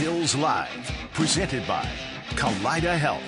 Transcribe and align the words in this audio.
Bills 0.00 0.34
Live, 0.34 0.90
presented 1.12 1.66
by 1.68 1.86
Kaleida 2.30 2.96
Health. 2.96 3.22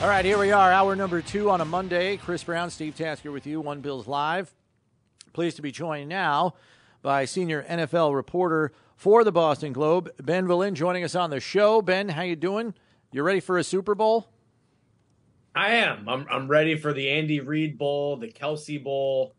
All 0.00 0.08
right, 0.08 0.24
here 0.24 0.38
we 0.38 0.52
are, 0.52 0.70
hour 0.70 0.94
number 0.94 1.20
two 1.20 1.50
on 1.50 1.60
a 1.60 1.64
Monday. 1.64 2.18
Chris 2.18 2.44
Brown, 2.44 2.70
Steve 2.70 2.94
Tasker 2.94 3.32
with 3.32 3.44
you, 3.44 3.60
One 3.60 3.80
Bills 3.80 4.06
Live. 4.06 4.54
Pleased 5.32 5.56
to 5.56 5.62
be 5.62 5.72
joined 5.72 6.08
now 6.08 6.54
by 7.02 7.24
senior 7.24 7.64
NFL 7.64 8.14
reporter 8.14 8.70
for 8.94 9.24
the 9.24 9.32
Boston 9.32 9.72
Globe, 9.72 10.08
Ben 10.22 10.46
Volin, 10.46 10.74
joining 10.74 11.02
us 11.02 11.16
on 11.16 11.30
the 11.30 11.40
show. 11.40 11.82
Ben, 11.82 12.10
how 12.10 12.22
you 12.22 12.36
doing? 12.36 12.72
You 13.10 13.24
ready 13.24 13.40
for 13.40 13.58
a 13.58 13.64
Super 13.64 13.96
Bowl? 13.96 14.28
I 15.52 15.70
am. 15.70 16.08
I'm, 16.08 16.26
I'm 16.30 16.46
ready 16.46 16.76
for 16.76 16.92
the 16.92 17.10
Andy 17.10 17.40
Reid 17.40 17.76
Bowl, 17.76 18.18
the 18.18 18.28
Kelce 18.28 18.80
Bowl. 18.80 19.34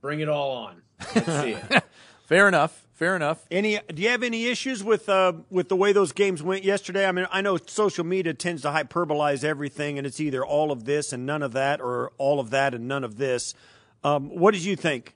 Bring 0.00 0.18
it 0.18 0.28
all 0.28 0.50
on. 0.50 0.82
Let's 1.14 1.32
see. 1.42 1.56
Fair 2.26 2.48
enough. 2.48 2.87
Fair 2.98 3.14
enough. 3.14 3.46
Any? 3.48 3.78
Do 3.94 4.02
you 4.02 4.08
have 4.08 4.24
any 4.24 4.46
issues 4.46 4.82
with 4.82 5.08
uh, 5.08 5.34
with 5.50 5.68
the 5.68 5.76
way 5.76 5.92
those 5.92 6.10
games 6.10 6.42
went 6.42 6.64
yesterday? 6.64 7.06
I 7.06 7.12
mean, 7.12 7.28
I 7.30 7.40
know 7.42 7.56
social 7.56 8.02
media 8.04 8.34
tends 8.34 8.62
to 8.62 8.70
hyperbolize 8.70 9.44
everything, 9.44 9.98
and 9.98 10.04
it's 10.04 10.18
either 10.18 10.44
all 10.44 10.72
of 10.72 10.84
this 10.84 11.12
and 11.12 11.24
none 11.24 11.44
of 11.44 11.52
that, 11.52 11.80
or 11.80 12.10
all 12.18 12.40
of 12.40 12.50
that 12.50 12.74
and 12.74 12.88
none 12.88 13.04
of 13.04 13.16
this. 13.16 13.54
Um, 14.02 14.30
what 14.30 14.52
did 14.52 14.64
you 14.64 14.74
think? 14.74 15.14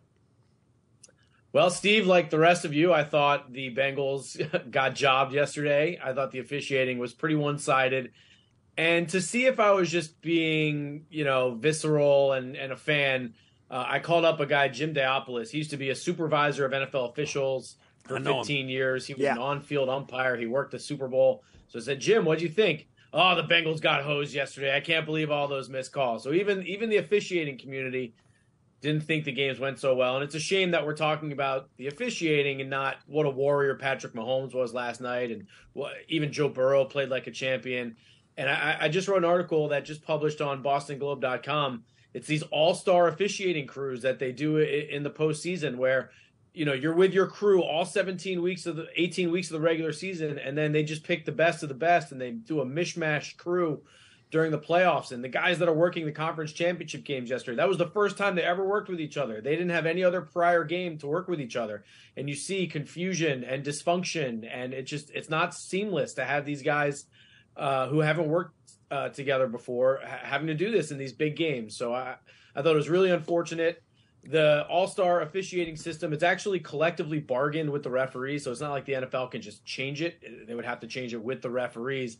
Well, 1.52 1.70
Steve, 1.70 2.06
like 2.06 2.30
the 2.30 2.38
rest 2.38 2.64
of 2.64 2.72
you, 2.72 2.92
I 2.92 3.02
thought 3.02 3.52
the 3.52 3.74
Bengals 3.74 4.70
got 4.70 4.94
jobbed 4.94 5.32
yesterday. 5.32 5.98
I 6.00 6.12
thought 6.12 6.30
the 6.30 6.38
officiating 6.38 7.00
was 7.00 7.12
pretty 7.12 7.34
one 7.34 7.58
sided. 7.58 8.12
And 8.78 9.08
to 9.08 9.20
see 9.20 9.46
if 9.46 9.58
I 9.58 9.72
was 9.72 9.90
just 9.90 10.22
being, 10.22 11.06
you 11.10 11.24
know, 11.24 11.56
visceral 11.56 12.32
and, 12.32 12.56
and 12.56 12.70
a 12.70 12.76
fan, 12.76 13.34
uh, 13.72 13.84
I 13.88 13.98
called 13.98 14.24
up 14.24 14.38
a 14.38 14.46
guy, 14.46 14.68
Jim 14.68 14.94
Daopoulos. 14.94 15.50
He 15.50 15.58
used 15.58 15.70
to 15.70 15.76
be 15.76 15.90
a 15.90 15.94
supervisor 15.94 16.64
of 16.66 16.72
NFL 16.72 17.10
officials 17.10 17.76
for 18.04 18.16
I 18.16 18.18
know 18.20 18.32
him. 18.40 18.44
15 18.44 18.68
years. 18.68 19.06
He 19.06 19.14
was 19.14 19.22
Yeah. 19.22 19.32
an 19.32 19.38
on 19.38 19.60
field 19.62 19.88
umpire. 19.88 20.36
He 20.36 20.46
worked 20.46 20.70
the 20.72 20.78
Super 20.78 21.08
Bowl. 21.08 21.42
So 21.68 21.78
I 21.78 21.82
said, 21.82 21.98
Jim, 22.00 22.24
what'd 22.24 22.42
you 22.42 22.48
think? 22.50 22.86
Oh, 23.14 23.34
the 23.34 23.42
Bengals 23.44 23.80
got 23.80 24.02
hosed 24.04 24.34
yesterday. 24.34 24.76
I 24.76 24.80
can't 24.80 25.06
believe 25.06 25.30
all 25.30 25.48
those 25.48 25.68
missed 25.68 25.92
calls. 25.92 26.22
So 26.22 26.32
even 26.32 26.66
even 26.66 26.90
the 26.90 26.96
officiating 26.98 27.58
community 27.58 28.14
didn't 28.82 29.04
think 29.04 29.24
the 29.24 29.32
games 29.32 29.58
went 29.60 29.78
so 29.78 29.94
well. 29.94 30.16
And 30.16 30.24
it's 30.24 30.34
a 30.34 30.40
shame 30.40 30.72
that 30.72 30.84
we're 30.84 30.96
talking 30.96 31.30
about 31.32 31.68
the 31.76 31.86
officiating 31.86 32.60
and 32.60 32.68
not 32.68 32.96
what 33.06 33.26
a 33.26 33.30
warrior 33.30 33.76
Patrick 33.76 34.12
Mahomes 34.12 34.54
was 34.54 34.74
last 34.74 35.00
night. 35.00 35.30
And 35.30 35.46
what, 35.72 35.92
even 36.08 36.32
Joe 36.32 36.48
Burrow 36.48 36.84
played 36.84 37.08
like 37.08 37.26
a 37.26 37.30
champion. 37.30 37.96
And 38.36 38.48
I, 38.50 38.76
I 38.80 38.88
just 38.88 39.08
wrote 39.08 39.18
an 39.18 39.24
article 39.24 39.68
that 39.68 39.84
just 39.84 40.02
published 40.02 40.40
on 40.40 40.62
bostonglobe.com. 40.62 41.84
It's 42.14 42.26
these 42.26 42.42
all 42.44 42.74
star 42.74 43.08
officiating 43.08 43.66
crews 43.66 44.02
that 44.02 44.18
they 44.18 44.32
do 44.32 44.58
in 44.58 45.02
the 45.02 45.10
postseason 45.10 45.76
where, 45.76 46.10
you 46.52 46.64
know, 46.64 46.74
you're 46.74 46.94
with 46.94 47.14
your 47.14 47.26
crew 47.26 47.62
all 47.62 47.84
17 47.84 48.42
weeks 48.42 48.66
of 48.66 48.76
the 48.76 48.86
18 48.96 49.30
weeks 49.30 49.48
of 49.48 49.54
the 49.54 49.66
regular 49.66 49.92
season. 49.92 50.38
And 50.38 50.56
then 50.56 50.72
they 50.72 50.82
just 50.82 51.04
pick 51.04 51.24
the 51.24 51.32
best 51.32 51.62
of 51.62 51.68
the 51.68 51.74
best 51.74 52.12
and 52.12 52.20
they 52.20 52.30
do 52.30 52.60
a 52.60 52.66
mishmash 52.66 53.36
crew 53.36 53.82
during 54.32 54.50
the 54.50 54.58
playoffs 54.58 55.12
and 55.12 55.22
the 55.22 55.28
guys 55.28 55.58
that 55.58 55.68
are 55.68 55.74
working 55.74 56.06
the 56.06 56.10
conference 56.10 56.52
championship 56.52 57.04
games 57.04 57.28
yesterday 57.28 57.54
that 57.54 57.68
was 57.68 57.76
the 57.76 57.86
first 57.90 58.16
time 58.16 58.34
they 58.34 58.42
ever 58.42 58.66
worked 58.66 58.88
with 58.88 58.98
each 58.98 59.18
other 59.18 59.42
they 59.42 59.50
didn't 59.50 59.68
have 59.68 59.84
any 59.84 60.02
other 60.02 60.22
prior 60.22 60.64
game 60.64 60.96
to 60.96 61.06
work 61.06 61.28
with 61.28 61.38
each 61.38 61.54
other 61.54 61.84
and 62.16 62.30
you 62.30 62.34
see 62.34 62.66
confusion 62.66 63.44
and 63.44 63.62
dysfunction 63.62 64.48
and 64.50 64.72
it 64.72 64.84
just 64.84 65.10
it's 65.10 65.28
not 65.28 65.54
seamless 65.54 66.14
to 66.14 66.24
have 66.24 66.46
these 66.46 66.62
guys 66.62 67.04
uh, 67.58 67.86
who 67.88 68.00
haven't 68.00 68.26
worked 68.26 68.54
uh, 68.92 69.08
together 69.08 69.48
before 69.48 70.00
ha- 70.04 70.20
having 70.22 70.46
to 70.46 70.54
do 70.54 70.70
this 70.70 70.90
in 70.90 70.98
these 70.98 71.12
big 71.12 71.34
games. 71.34 71.76
So 71.76 71.94
i 71.94 72.16
i 72.54 72.60
thought 72.62 72.74
it 72.74 72.76
was 72.76 72.90
really 72.90 73.10
unfortunate. 73.10 73.82
The 74.24 74.64
all-star 74.68 75.22
officiating 75.22 75.76
system 75.76 76.12
it's 76.12 76.22
actually 76.22 76.60
collectively 76.60 77.18
bargained 77.18 77.70
with 77.70 77.82
the 77.82 77.90
referees 77.90 78.44
so 78.44 78.52
it's 78.52 78.60
not 78.60 78.70
like 78.70 78.84
the 78.84 78.92
nfl 78.92 79.30
can 79.30 79.40
just 79.40 79.64
change 79.64 80.02
it. 80.02 80.46
They 80.46 80.54
would 80.54 80.66
have 80.66 80.80
to 80.80 80.86
change 80.86 81.14
it 81.14 81.22
with 81.22 81.42
the 81.42 81.50
referees. 81.50 82.18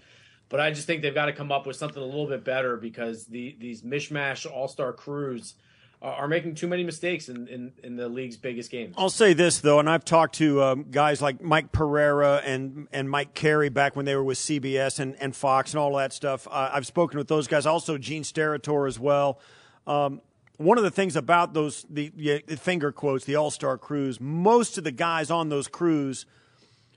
But 0.49 0.61
I 0.61 0.71
just 0.71 0.87
think 0.87 1.03
they've 1.03 1.15
got 1.15 1.27
to 1.27 1.32
come 1.32 1.53
up 1.53 1.66
with 1.66 1.77
something 1.77 2.03
a 2.03 2.06
little 2.06 2.27
bit 2.27 2.43
better 2.43 2.77
because 2.77 3.27
the 3.27 3.56
these 3.61 3.82
mishmash 3.82 4.50
all 4.50 4.66
star 4.66 4.93
crews 4.93 5.55
are, 6.03 6.29
making 6.29 6.55
too 6.57 6.67
many 6.67 6.83
mistakes 6.83 7.29
in, 7.29 7.47
in, 7.49 7.73
in 7.83 7.97
the 7.97 8.09
league's 8.09 8.37
biggest 8.37 8.71
games. 8.71 8.95
I'll 8.99 9.09
say 9.09 9.33
this 9.33 9.61
though, 9.61 9.79
and 9.79 9.89
I've 9.89 10.05
talked 10.05 10.35
to 10.37 10.63
um, 10.63 10.87
guys 10.91 11.23
like 11.23 11.41
Mike 11.41 11.73
Pereira 11.73 12.43
and 12.44 12.88
and 12.93 13.09
Mike 13.09 13.35
Carey 13.35 13.69
back 13.69 13.94
when 13.94 14.05
they 14.05 14.17
were 14.17 14.25
with 14.25 14.38
CBS 14.38 14.99
and, 14.99 15.17
and 15.21 15.35
Fox 15.35 15.73
and 15.73 15.79
all 15.81 15.97
that 15.97 16.12
stuff. 16.12 16.49
Uh, 16.50 16.71
I've 16.73 16.87
spoken 16.87 17.19
with 17.19 17.29
those 17.29 17.47
guys. 17.47 17.67
Also, 17.67 17.99
Gene 17.99 18.25
Steratore 18.25 18.88
as 18.88 18.99
well. 18.99 19.38
Um, 19.87 20.21
one 20.56 20.79
of 20.79 20.85
the 20.85 20.91
things 20.91 21.17
about 21.17 21.55
those 21.55 21.87
the, 21.88 22.11
the 22.47 22.56
finger 22.56 22.93
quotes, 22.93 23.25
the 23.25 23.37
All 23.37 23.50
Star 23.50 23.79
crews, 23.79 24.21
most 24.21 24.79
of 24.79 24.85
the 24.85 24.93
guys 24.93 25.31
on 25.31 25.49
those 25.49 25.69
crews 25.69 26.26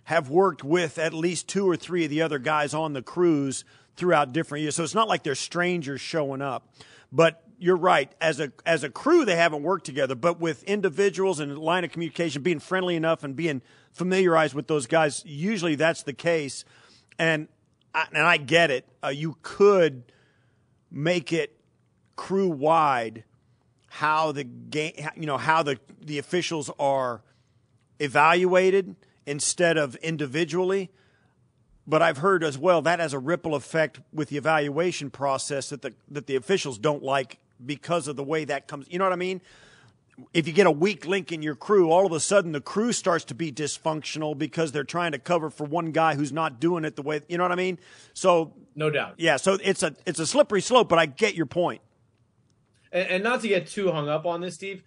have 0.06 0.29
worked 0.29 0.63
with 0.63 1.00
at 1.00 1.13
least 1.13 1.47
two 1.47 1.68
or 1.68 1.75
three 1.75 2.03
of 2.03 2.09
the 2.09 2.21
other 2.21 2.38
guys 2.38 2.74
on 2.74 2.94
the 2.94 3.01
crews 3.01 3.65
throughout 3.95 4.33
different 4.33 4.63
years. 4.63 4.75
So 4.75 4.83
it's 4.83 4.95
not 4.95 5.07
like 5.07 5.24
they're 5.24 5.36
strangers 5.36 6.01
showing 6.01 6.42
up. 6.42 6.68
But 7.12 7.42
you're 7.57 7.77
right. 7.77 8.12
As 8.19 8.39
a 8.39 8.51
as 8.65 8.83
a 8.83 8.89
crew, 8.89 9.25
they 9.25 9.36
haven't 9.36 9.63
worked 9.63 9.86
together. 9.86 10.15
But 10.15 10.39
with 10.39 10.63
individuals 10.63 11.39
and 11.39 11.57
line 11.57 11.83
of 11.83 11.92
communication, 11.92 12.42
being 12.42 12.59
friendly 12.59 12.95
enough 12.95 13.24
and 13.24 13.36
being 13.36 13.62
familiarized 13.94 14.53
with 14.53 14.68
those 14.68 14.88
guys, 14.88 15.24
usually 15.25 15.75
that's 15.75 16.03
the 16.03 16.13
case. 16.13 16.65
And 17.18 17.47
I, 17.94 18.07
and 18.13 18.25
I 18.25 18.38
get 18.38 18.71
it. 18.71 18.86
Uh, 19.03 19.09
you 19.09 19.38
could 19.42 20.12
make 20.91 21.31
it 21.31 21.57
crew 22.15 22.50
wide 22.50 23.24
how 23.88 24.33
the 24.33 24.44
game, 24.44 24.94
you 25.15 25.25
know, 25.25 25.38
how 25.38 25.63
the 25.63 25.80
the 26.01 26.18
officials 26.18 26.69
are 26.77 27.21
evaluated 28.00 28.95
instead 29.25 29.77
of 29.77 29.95
individually. 29.95 30.91
But 31.87 32.01
I've 32.01 32.17
heard 32.17 32.43
as 32.43 32.57
well 32.57 32.81
that 32.81 32.99
has 32.99 33.13
a 33.13 33.19
ripple 33.19 33.53
effect 33.53 33.99
with 34.11 34.29
the 34.29 34.37
evaluation 34.37 35.11
process 35.11 35.69
that 35.69 35.81
the 35.81 35.93
that 36.09 36.27
the 36.27 36.35
officials 36.35 36.77
don't 36.77 37.03
like 37.03 37.39
because 37.63 38.07
of 38.07 38.15
the 38.15 38.23
way 38.23 38.45
that 38.45 38.67
comes. 38.67 38.87
You 38.89 38.99
know 38.99 39.05
what 39.05 39.13
I 39.13 39.17
mean? 39.17 39.41
If 40.33 40.47
you 40.47 40.53
get 40.53 40.65
a 40.65 40.71
weak 40.71 41.05
link 41.05 41.31
in 41.31 41.41
your 41.41 41.55
crew, 41.55 41.91
all 41.91 42.05
of 42.05 42.11
a 42.13 42.21
sudden 42.21 42.53
the 42.53 42.61
crew 42.61 42.93
starts 42.93 43.25
to 43.25 43.35
be 43.35 43.51
dysfunctional 43.51 44.37
because 44.37 44.71
they're 44.71 44.85
trying 44.85 45.11
to 45.11 45.19
cover 45.19 45.49
for 45.49 45.65
one 45.65 45.91
guy 45.91 46.15
who's 46.15 46.31
not 46.31 46.59
doing 46.59 46.85
it 46.85 46.95
the 46.95 47.01
way 47.01 47.21
you 47.27 47.37
know 47.37 47.43
what 47.43 47.51
I 47.51 47.55
mean. 47.55 47.77
So 48.13 48.53
no 48.75 48.89
doubt, 48.89 49.15
yeah. 49.17 49.38
So 49.38 49.57
it's 49.61 49.83
a 49.83 49.93
it's 50.05 50.19
a 50.19 50.25
slippery 50.25 50.61
slope, 50.61 50.89
but 50.89 50.97
I 50.97 51.05
get 51.05 51.35
your 51.35 51.45
point. 51.45 51.81
And, 52.91 53.07
and 53.09 53.23
not 53.23 53.41
to 53.41 53.47
get 53.47 53.67
too 53.67 53.91
hung 53.91 54.09
up 54.09 54.25
on 54.25 54.41
this, 54.41 54.55
Steve. 54.55 54.83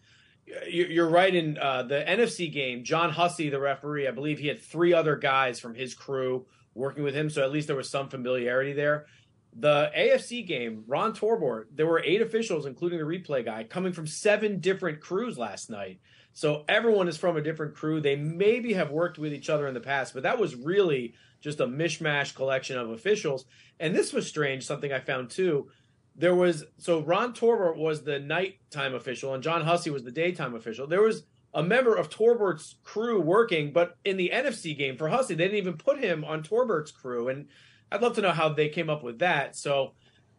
You're 0.67 1.09
right. 1.09 1.35
In 1.35 1.59
uh, 1.59 1.83
the 1.83 2.03
NFC 2.09 2.51
game, 2.51 2.83
John 2.83 3.11
Hussey, 3.11 3.51
the 3.51 3.61
referee, 3.61 4.09
I 4.09 4.13
believe 4.13 4.39
he 4.39 4.49
had 4.49 4.61
three 4.61 4.95
other 4.95 5.15
guys 5.15 5.61
from 5.61 5.75
his 5.75 5.93
crew 5.93 6.47
working 6.79 7.05
with 7.05 7.15
him, 7.15 7.29
so 7.29 7.43
at 7.43 7.53
least 7.53 7.67
there 7.67 7.77
was 7.77 7.91
some 7.91 8.09
familiarity 8.09 8.73
there. 8.73 9.07
The 9.55 9.91
AFC 9.97 10.47
game, 10.47 10.85
Ron 10.87 11.13
Torbert, 11.13 11.69
there 11.75 11.87
were 11.87 12.03
eight 12.05 12.23
officials, 12.23 12.67
including 12.67 12.99
the 12.99 13.05
replay 13.05 13.45
guy, 13.45 13.65
coming 13.65 13.93
from 13.93 14.07
seven 14.07 14.61
different 14.61 15.01
crews 15.01 15.37
last 15.37 15.69
night. 15.69 16.01
So 16.33 16.65
everyone 16.69 17.09
is 17.09 17.17
from 17.17 17.37
a 17.37 17.43
different 17.43 17.75
crew. 17.75 18.01
They 18.01 18.15
maybe 18.15 18.75
have 18.75 18.91
worked 18.91 19.19
with 19.19 19.33
each 19.33 19.51
other 19.51 19.67
in 19.67 19.75
the 19.75 19.81
past, 19.81 20.15
but 20.15 20.23
that 20.23 20.39
was 20.39 20.55
really 20.55 21.15
just 21.41 21.61
a 21.61 21.67
mishmash 21.67 22.35
collection 22.35 22.79
of 22.79 22.91
officials. 22.91 23.45
And 23.81 23.95
this 23.95 24.13
was 24.13 24.27
strange, 24.29 24.65
something 24.65 24.93
I 24.93 25.01
found 25.01 25.31
too. 25.31 25.69
There 26.15 26.35
was 26.35 26.65
so 26.79 27.01
Ron 27.01 27.33
Torbert 27.33 27.77
was 27.77 28.03
the 28.03 28.19
nighttime 28.19 28.95
official 28.95 29.35
and 29.35 29.43
John 29.43 29.63
Hussey 29.63 29.91
was 29.91 30.05
the 30.05 30.11
daytime 30.11 30.55
official. 30.55 30.87
There 30.87 31.03
was 31.03 31.25
a 31.55 31.63
member 31.63 31.95
of 31.95 32.11
Torbert's 32.11 32.77
crew 32.85 33.21
working, 33.21 33.73
but 33.73 33.97
in 34.05 34.17
the 34.17 34.31
NFC 34.33 34.77
game 34.77 34.97
for 34.97 35.09
Hussey, 35.09 35.35
they 35.35 35.45
didn't 35.45 35.59
even 35.59 35.77
put 35.77 35.99
him 35.99 36.25
on 36.25 36.43
Torbert's 36.43 36.93
crew. 36.93 37.29
And 37.29 37.49
I'd 37.91 38.03
love 38.03 38.15
to 38.17 38.21
know 38.21 38.33
how 38.33 38.51
they 38.51 38.69
came 38.69 38.91
up 38.91 39.03
with 39.03 39.21
that. 39.21 39.57
So, 39.57 39.95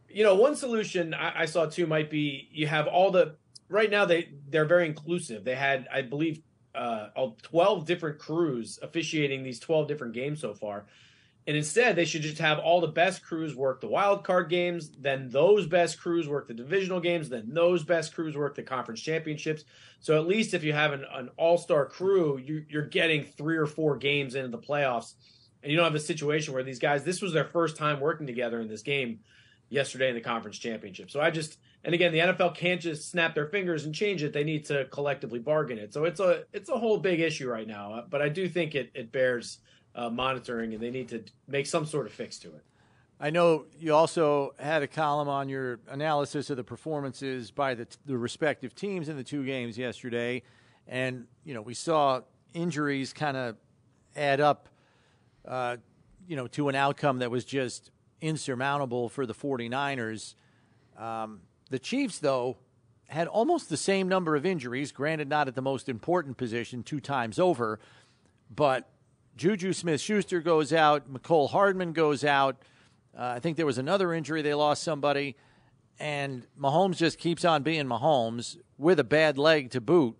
you 0.07 0.23
know, 0.23 0.35
one 0.35 0.55
solution 0.55 1.13
I, 1.13 1.41
I 1.41 1.45
saw 1.45 1.65
too 1.65 1.87
might 1.87 2.09
be 2.09 2.47
you 2.51 2.67
have 2.67 2.87
all 2.87 3.11
the 3.11 3.35
right 3.69 3.89
now 3.89 4.05
they 4.05 4.29
they're 4.49 4.65
very 4.65 4.85
inclusive. 4.85 5.43
They 5.43 5.55
had, 5.55 5.87
I 5.91 6.03
believe, 6.03 6.41
uh, 6.75 7.07
12 7.41 7.85
different 7.85 8.19
crews 8.19 8.79
officiating 8.81 9.43
these 9.43 9.59
12 9.59 9.87
different 9.87 10.13
games 10.13 10.41
so 10.41 10.53
far. 10.53 10.85
And 11.49 11.57
instead, 11.57 11.95
they 11.95 12.05
should 12.05 12.21
just 12.21 12.37
have 12.37 12.59
all 12.59 12.79
the 12.79 12.87
best 12.87 13.23
crews 13.23 13.55
work 13.55 13.81
the 13.81 13.87
wild 13.87 14.23
card 14.23 14.51
games, 14.51 14.91
then 14.99 15.29
those 15.29 15.65
best 15.65 15.99
crews 15.99 16.27
work 16.27 16.47
the 16.47 16.53
divisional 16.53 16.99
games, 16.99 17.27
then 17.27 17.51
those 17.51 17.83
best 17.83 18.13
crews 18.13 18.37
work 18.37 18.53
the 18.53 18.61
conference 18.61 19.01
championships. 19.01 19.63
So 19.99 20.15
at 20.15 20.27
least 20.27 20.53
if 20.53 20.63
you 20.63 20.73
have 20.73 20.93
an, 20.93 21.05
an 21.11 21.31
all 21.37 21.57
star 21.57 21.87
crew, 21.87 22.37
you, 22.37 22.63
you're 22.69 22.85
getting 22.85 23.23
three 23.23 23.57
or 23.57 23.65
four 23.65 23.97
games 23.97 24.35
into 24.35 24.49
the 24.49 24.59
playoffs. 24.59 25.15
And 25.63 25.71
you 25.71 25.75
don't 25.75 25.85
have 25.85 25.95
a 25.95 25.99
situation 25.99 26.53
where 26.53 26.61
these 26.61 26.77
guys, 26.77 27.03
this 27.03 27.19
was 27.19 27.33
their 27.33 27.45
first 27.45 27.75
time 27.75 27.99
working 27.99 28.27
together 28.27 28.61
in 28.61 28.67
this 28.67 28.83
game 28.83 29.21
yesterday 29.69 30.09
in 30.09 30.13
the 30.13 30.21
conference 30.21 30.59
championship. 30.59 31.09
So 31.09 31.19
I 31.19 31.31
just, 31.31 31.57
and 31.83 31.95
again, 31.95 32.11
the 32.11 32.19
NFL 32.19 32.57
can't 32.57 32.79
just 32.79 33.09
snap 33.09 33.33
their 33.33 33.47
fingers 33.47 33.85
and 33.85 33.95
change 33.95 34.21
it. 34.21 34.33
They 34.33 34.43
need 34.43 34.65
to 34.65 34.85
collectively 34.91 35.39
bargain 35.39 35.79
it. 35.79 35.95
So 35.95 36.03
it's 36.03 36.19
a, 36.19 36.43
it's 36.53 36.69
a 36.69 36.77
whole 36.77 36.99
big 36.99 37.19
issue 37.19 37.49
right 37.49 37.67
now. 37.67 38.05
But 38.07 38.21
I 38.21 38.29
do 38.29 38.47
think 38.47 38.75
it, 38.75 38.91
it 38.93 39.11
bears 39.11 39.57
uh, 39.99 40.09
monitoring, 40.09 40.73
and 40.73 40.81
they 40.81 40.89
need 40.89 41.09
to 41.09 41.21
make 41.47 41.65
some 41.65 41.85
sort 41.85 42.05
of 42.05 42.13
fix 42.13 42.39
to 42.39 42.47
it. 42.47 42.63
I 43.19 43.31
know 43.31 43.65
you 43.77 43.93
also 43.93 44.53
had 44.57 44.81
a 44.81 44.87
column 44.87 45.27
on 45.27 45.49
your 45.49 45.81
analysis 45.89 46.49
of 46.49 46.55
the 46.55 46.63
performances 46.63 47.51
by 47.51 47.73
the, 47.73 47.85
the 48.05 48.17
respective 48.17 48.73
teams 48.73 49.09
in 49.09 49.17
the 49.17 49.25
two 49.25 49.45
games 49.45 49.77
yesterday, 49.77 50.41
and 50.87 51.27
you 51.43 51.53
know 51.53 51.61
we 51.61 51.73
saw 51.73 52.21
injuries 52.53 53.11
kind 53.11 53.35
of 53.35 53.57
add 54.15 54.39
up, 54.39 54.69
uh, 55.45 55.75
you 56.27 56.37
know, 56.37 56.47
to 56.47 56.69
an 56.69 56.75
outcome 56.75 57.19
that 57.19 57.29
was 57.29 57.43
just 57.43 57.91
insurmountable 58.21 59.09
for 59.09 59.25
the 59.25 59.33
49ers. 59.33 60.35
Um, 60.97 61.41
the 61.69 61.79
Chiefs, 61.79 62.19
though, 62.19 62.57
had 63.09 63.27
almost 63.27 63.69
the 63.69 63.77
same 63.77 64.07
number 64.07 64.37
of 64.37 64.45
injuries, 64.45 64.93
granted 64.93 65.27
not 65.27 65.49
at 65.49 65.55
the 65.55 65.61
most 65.61 65.89
important 65.89 66.37
position 66.37 66.83
two 66.83 66.99
times 67.01 67.37
over, 67.37 67.79
but 68.49 68.89
Juju 69.39 69.71
Smith 69.71 70.01
Schuster 70.01 70.41
goes 70.41 70.73
out. 70.73 71.09
Mecole 71.09 71.49
Hardman 71.49 71.93
goes 71.93 72.25
out. 72.25 72.57
Uh, 73.17 73.35
I 73.35 73.39
think 73.39 73.55
there 73.55 73.65
was 73.65 73.77
another 73.77 74.13
injury. 74.13 74.41
They 74.41 74.53
lost 74.53 74.83
somebody. 74.83 75.37
And 75.97 76.45
Mahomes 76.59 76.97
just 76.97 77.17
keeps 77.17 77.45
on 77.45 77.63
being 77.63 77.85
Mahomes 77.85 78.57
with 78.77 78.99
a 78.99 79.05
bad 79.05 79.37
leg 79.37 79.71
to 79.71 79.79
boot. 79.79 80.17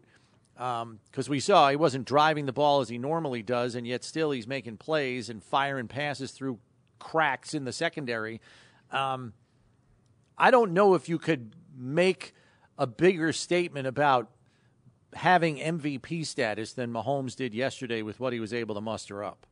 Because 0.53 0.81
um, 0.83 0.99
we 1.27 1.41
saw 1.41 1.69
he 1.69 1.75
wasn't 1.75 2.05
driving 2.05 2.45
the 2.45 2.53
ball 2.53 2.79
as 2.79 2.87
he 2.87 2.97
normally 2.97 3.43
does, 3.43 3.75
and 3.75 3.85
yet 3.85 4.05
still 4.05 4.31
he's 4.31 4.47
making 4.47 4.77
plays 4.77 5.29
and 5.29 5.43
firing 5.43 5.89
passes 5.89 6.31
through 6.31 6.57
cracks 6.97 7.53
in 7.53 7.65
the 7.65 7.73
secondary. 7.73 8.39
Um, 8.89 9.33
I 10.37 10.49
don't 10.49 10.71
know 10.71 10.93
if 10.93 11.09
you 11.09 11.17
could 11.17 11.57
make 11.77 12.33
a 12.77 12.87
bigger 12.87 13.33
statement 13.33 13.85
about 13.85 14.29
having 15.13 15.57
MVP 15.57 16.25
status 16.25 16.73
than 16.73 16.91
Mahomes 16.91 17.35
did 17.35 17.53
yesterday 17.53 18.01
with 18.01 18.19
what 18.19 18.33
he 18.33 18.39
was 18.39 18.53
able 18.53 18.75
to 18.75 18.81
muster 18.81 19.23
up. 19.23 19.45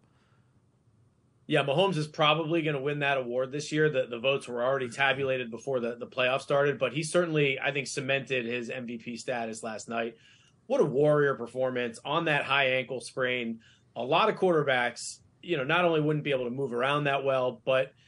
Yeah, 1.47 1.63
Mahomes 1.63 1.95
is 1.95 2.07
probably 2.07 2.61
going 2.61 2.75
to 2.75 2.81
win 2.81 2.99
that 2.99 3.17
award 3.17 3.53
this 3.53 3.71
year. 3.71 3.89
The, 3.89 4.05
the 4.09 4.19
votes 4.19 4.47
were 4.47 4.63
already 4.63 4.89
tabulated 4.89 5.49
before 5.49 5.79
the, 5.79 5.95
the 5.95 6.07
playoff 6.07 6.41
started, 6.41 6.77
but 6.77 6.91
he 6.91 7.03
certainly, 7.03 7.57
I 7.59 7.71
think, 7.71 7.87
cemented 7.87 8.45
his 8.45 8.69
MVP 8.69 9.17
status 9.17 9.63
last 9.63 9.87
night. 9.87 10.17
What 10.65 10.81
a 10.81 10.85
warrior 10.85 11.35
performance 11.35 11.99
on 12.03 12.25
that 12.25 12.43
high 12.43 12.65
ankle 12.71 12.99
sprain. 12.99 13.59
A 13.95 14.03
lot 14.03 14.29
of 14.29 14.35
quarterbacks, 14.35 15.19
you 15.41 15.55
know, 15.55 15.63
not 15.63 15.85
only 15.85 16.01
wouldn't 16.01 16.25
be 16.25 16.31
able 16.31 16.43
to 16.43 16.51
move 16.51 16.73
around 16.73 17.05
that 17.05 17.23
well, 17.23 17.61
but– 17.65 17.93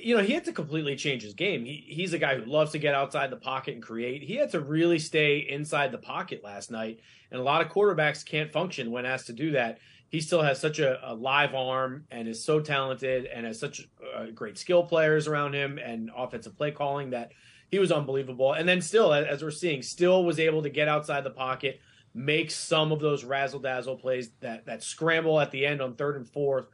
you 0.00 0.16
know, 0.16 0.22
he 0.22 0.32
had 0.32 0.44
to 0.44 0.52
completely 0.52 0.96
change 0.96 1.22
his 1.22 1.34
game. 1.34 1.64
He, 1.64 1.84
he's 1.88 2.12
a 2.12 2.18
guy 2.18 2.36
who 2.36 2.44
loves 2.44 2.72
to 2.72 2.78
get 2.78 2.94
outside 2.94 3.30
the 3.30 3.36
pocket 3.36 3.74
and 3.74 3.82
create. 3.82 4.22
He 4.22 4.36
had 4.36 4.50
to 4.52 4.60
really 4.60 4.98
stay 4.98 5.38
inside 5.38 5.92
the 5.92 5.98
pocket 5.98 6.42
last 6.44 6.70
night. 6.70 7.00
And 7.30 7.40
a 7.40 7.44
lot 7.44 7.64
of 7.64 7.72
quarterbacks 7.72 8.24
can't 8.24 8.52
function 8.52 8.90
when 8.90 9.06
asked 9.06 9.26
to 9.26 9.32
do 9.32 9.52
that. 9.52 9.78
He 10.08 10.20
still 10.20 10.42
has 10.42 10.60
such 10.60 10.78
a, 10.78 11.00
a 11.10 11.14
live 11.14 11.54
arm 11.54 12.04
and 12.10 12.28
is 12.28 12.44
so 12.44 12.60
talented 12.60 13.24
and 13.26 13.46
has 13.46 13.58
such 13.58 13.88
uh, 14.14 14.26
great 14.34 14.58
skill 14.58 14.82
players 14.84 15.26
around 15.26 15.54
him 15.54 15.78
and 15.78 16.10
offensive 16.14 16.56
play 16.56 16.70
calling 16.70 17.10
that 17.10 17.32
he 17.70 17.78
was 17.78 17.90
unbelievable. 17.90 18.52
And 18.52 18.68
then 18.68 18.82
still, 18.82 19.14
as 19.14 19.42
we're 19.42 19.50
seeing, 19.50 19.80
still 19.80 20.24
was 20.24 20.38
able 20.38 20.62
to 20.62 20.68
get 20.68 20.88
outside 20.88 21.24
the 21.24 21.30
pocket, 21.30 21.80
make 22.14 22.50
some 22.50 22.92
of 22.92 23.00
those 23.00 23.24
razzle 23.24 23.60
dazzle 23.60 23.96
plays 23.96 24.30
that 24.40 24.66
that 24.66 24.82
scramble 24.82 25.40
at 25.40 25.50
the 25.50 25.64
end 25.64 25.80
on 25.80 25.94
third 25.94 26.16
and 26.16 26.28
fourth 26.28 26.66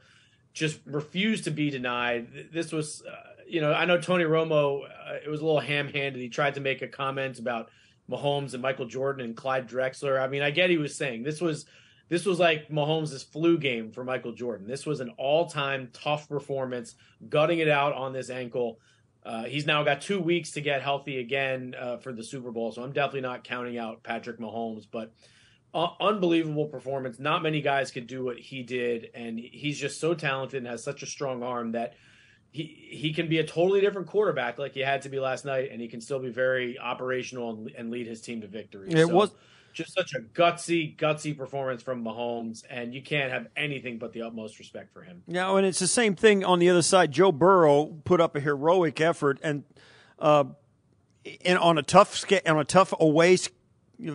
just 0.59 0.81
refused 0.85 1.45
to 1.45 1.51
be 1.51 1.69
denied. 1.69 2.27
This 2.51 2.73
was, 2.73 3.01
uh, 3.09 3.15
you 3.47 3.61
know, 3.61 3.71
I 3.71 3.85
know 3.85 3.97
Tony 3.97 4.25
Romo, 4.25 4.83
uh, 4.83 5.13
it 5.25 5.29
was 5.29 5.39
a 5.39 5.45
little 5.45 5.61
ham 5.61 5.87
handed. 5.87 6.21
He 6.21 6.27
tried 6.27 6.55
to 6.55 6.59
make 6.59 6.81
a 6.81 6.87
comment 6.87 7.39
about 7.39 7.69
Mahomes 8.11 8.53
and 8.53 8.61
Michael 8.61 8.85
Jordan 8.85 9.23
and 9.23 9.37
Clyde 9.37 9.69
Drexler. 9.69 10.21
I 10.21 10.27
mean, 10.27 10.41
I 10.41 10.51
get 10.51 10.69
he 10.69 10.77
was 10.77 10.93
saying 10.93 11.23
this 11.23 11.39
was 11.39 11.65
this 12.09 12.25
was 12.25 12.39
like 12.39 12.67
Mahomes' 12.67 13.23
flu 13.23 13.57
game 13.57 13.91
for 13.91 14.03
Michael 14.03 14.33
Jordan. 14.33 14.67
This 14.67 14.85
was 14.85 14.99
an 14.99 15.11
all 15.17 15.45
time 15.45 15.89
tough 15.93 16.27
performance, 16.27 16.95
gutting 17.29 17.59
it 17.59 17.69
out 17.69 17.93
on 17.93 18.11
this 18.11 18.29
ankle. 18.29 18.79
Uh, 19.25 19.43
he's 19.43 19.65
now 19.65 19.83
got 19.83 20.01
two 20.01 20.19
weeks 20.19 20.51
to 20.51 20.61
get 20.61 20.81
healthy 20.81 21.19
again 21.19 21.73
uh, 21.79 21.97
for 21.97 22.11
the 22.11 22.23
Super 22.23 22.51
Bowl, 22.51 22.73
so 22.73 22.83
I'm 22.83 22.91
definitely 22.91 23.21
not 23.21 23.45
counting 23.45 23.77
out 23.77 24.03
Patrick 24.03 24.39
Mahomes, 24.39 24.87
but 24.91 25.13
uh, 25.73 25.89
unbelievable 25.99 26.65
performance. 26.65 27.19
Not 27.19 27.43
many 27.43 27.61
guys 27.61 27.91
could 27.91 28.07
do 28.07 28.23
what 28.23 28.37
he 28.37 28.63
did, 28.63 29.09
and 29.13 29.39
he's 29.39 29.79
just 29.79 29.99
so 29.99 30.13
talented 30.13 30.57
and 30.57 30.67
has 30.67 30.83
such 30.83 31.03
a 31.03 31.05
strong 31.05 31.43
arm 31.43 31.73
that 31.73 31.93
he 32.51 32.87
he 32.91 33.13
can 33.13 33.27
be 33.27 33.37
a 33.37 33.43
totally 33.43 33.81
different 33.81 34.07
quarterback 34.07 34.57
like 34.57 34.73
he 34.73 34.79
had 34.79 35.03
to 35.03 35.09
be 35.09 35.19
last 35.19 35.45
night, 35.45 35.69
and 35.71 35.79
he 35.79 35.87
can 35.87 36.01
still 36.01 36.19
be 36.19 36.29
very 36.29 36.79
operational 36.79 37.51
and, 37.51 37.71
and 37.77 37.91
lead 37.91 38.07
his 38.07 38.21
team 38.21 38.41
to 38.41 38.47
victory. 38.47 38.89
It 38.91 39.07
so, 39.07 39.13
was 39.13 39.31
just 39.73 39.93
such 39.93 40.13
a 40.15 40.19
gutsy, 40.19 40.97
gutsy 40.97 41.37
performance 41.37 41.83
from 41.83 42.03
Mahomes, 42.03 42.63
and 42.69 42.93
you 42.93 43.01
can't 43.03 43.31
have 43.31 43.47
anything 43.55 43.99
but 43.99 44.13
the 44.13 44.23
utmost 44.23 44.57
respect 44.57 44.91
for 44.91 45.03
him. 45.03 45.23
Yeah, 45.27 45.55
and 45.55 45.65
it's 45.65 45.79
the 45.79 45.87
same 45.87 46.15
thing 46.15 46.43
on 46.43 46.57
the 46.59 46.69
other 46.69 46.81
side. 46.81 47.11
Joe 47.11 47.31
Burrow 47.31 47.85
put 48.03 48.19
up 48.19 48.35
a 48.35 48.39
heroic 48.39 48.99
effort, 48.99 49.39
and 49.43 49.63
uh, 50.17 50.45
and 51.45 51.59
on 51.59 51.77
a 51.77 51.83
tough 51.83 52.25
on 52.47 52.59
a 52.59 52.65
tough 52.65 52.93
away 52.99 53.37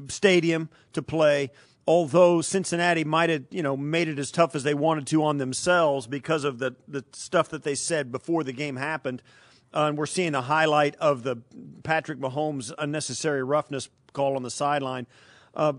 stadium 0.09 0.69
to 0.93 1.03
play. 1.03 1.50
Although 1.87 2.41
Cincinnati 2.41 3.05
might 3.05 3.29
have, 3.29 3.45
you 3.50 3.62
know, 3.62 3.76
made 3.76 4.09
it 4.09 4.19
as 4.19 4.31
tough 4.31 4.55
as 4.55 4.62
they 4.62 4.73
wanted 4.73 5.07
to 5.09 5.23
on 5.23 5.37
themselves 5.37 6.07
because 6.07 6.45
of 6.45 6.59
the 6.59 6.75
the 6.88 7.05
stuff 7.12 7.50
that 7.50 7.62
they 7.62 7.75
said 7.75 8.11
before 8.11 8.43
the 8.43 8.53
game 8.53 8.76
happened, 8.76 9.23
uh, 9.75 9.87
and 9.88 9.99
we're 9.99 10.07
seeing 10.07 10.35
a 10.35 10.43
highlight 10.43 10.97
of 10.97 11.25
the 11.25 11.37
Patrick 11.83 12.19
Mahomes 12.19 12.73
unnecessary 12.79 13.43
roughness 13.43 13.91
call 14.14 14.37
on 14.37 14.43
the 14.43 14.50
sideline. 14.50 15.07
Uh, 15.55 15.75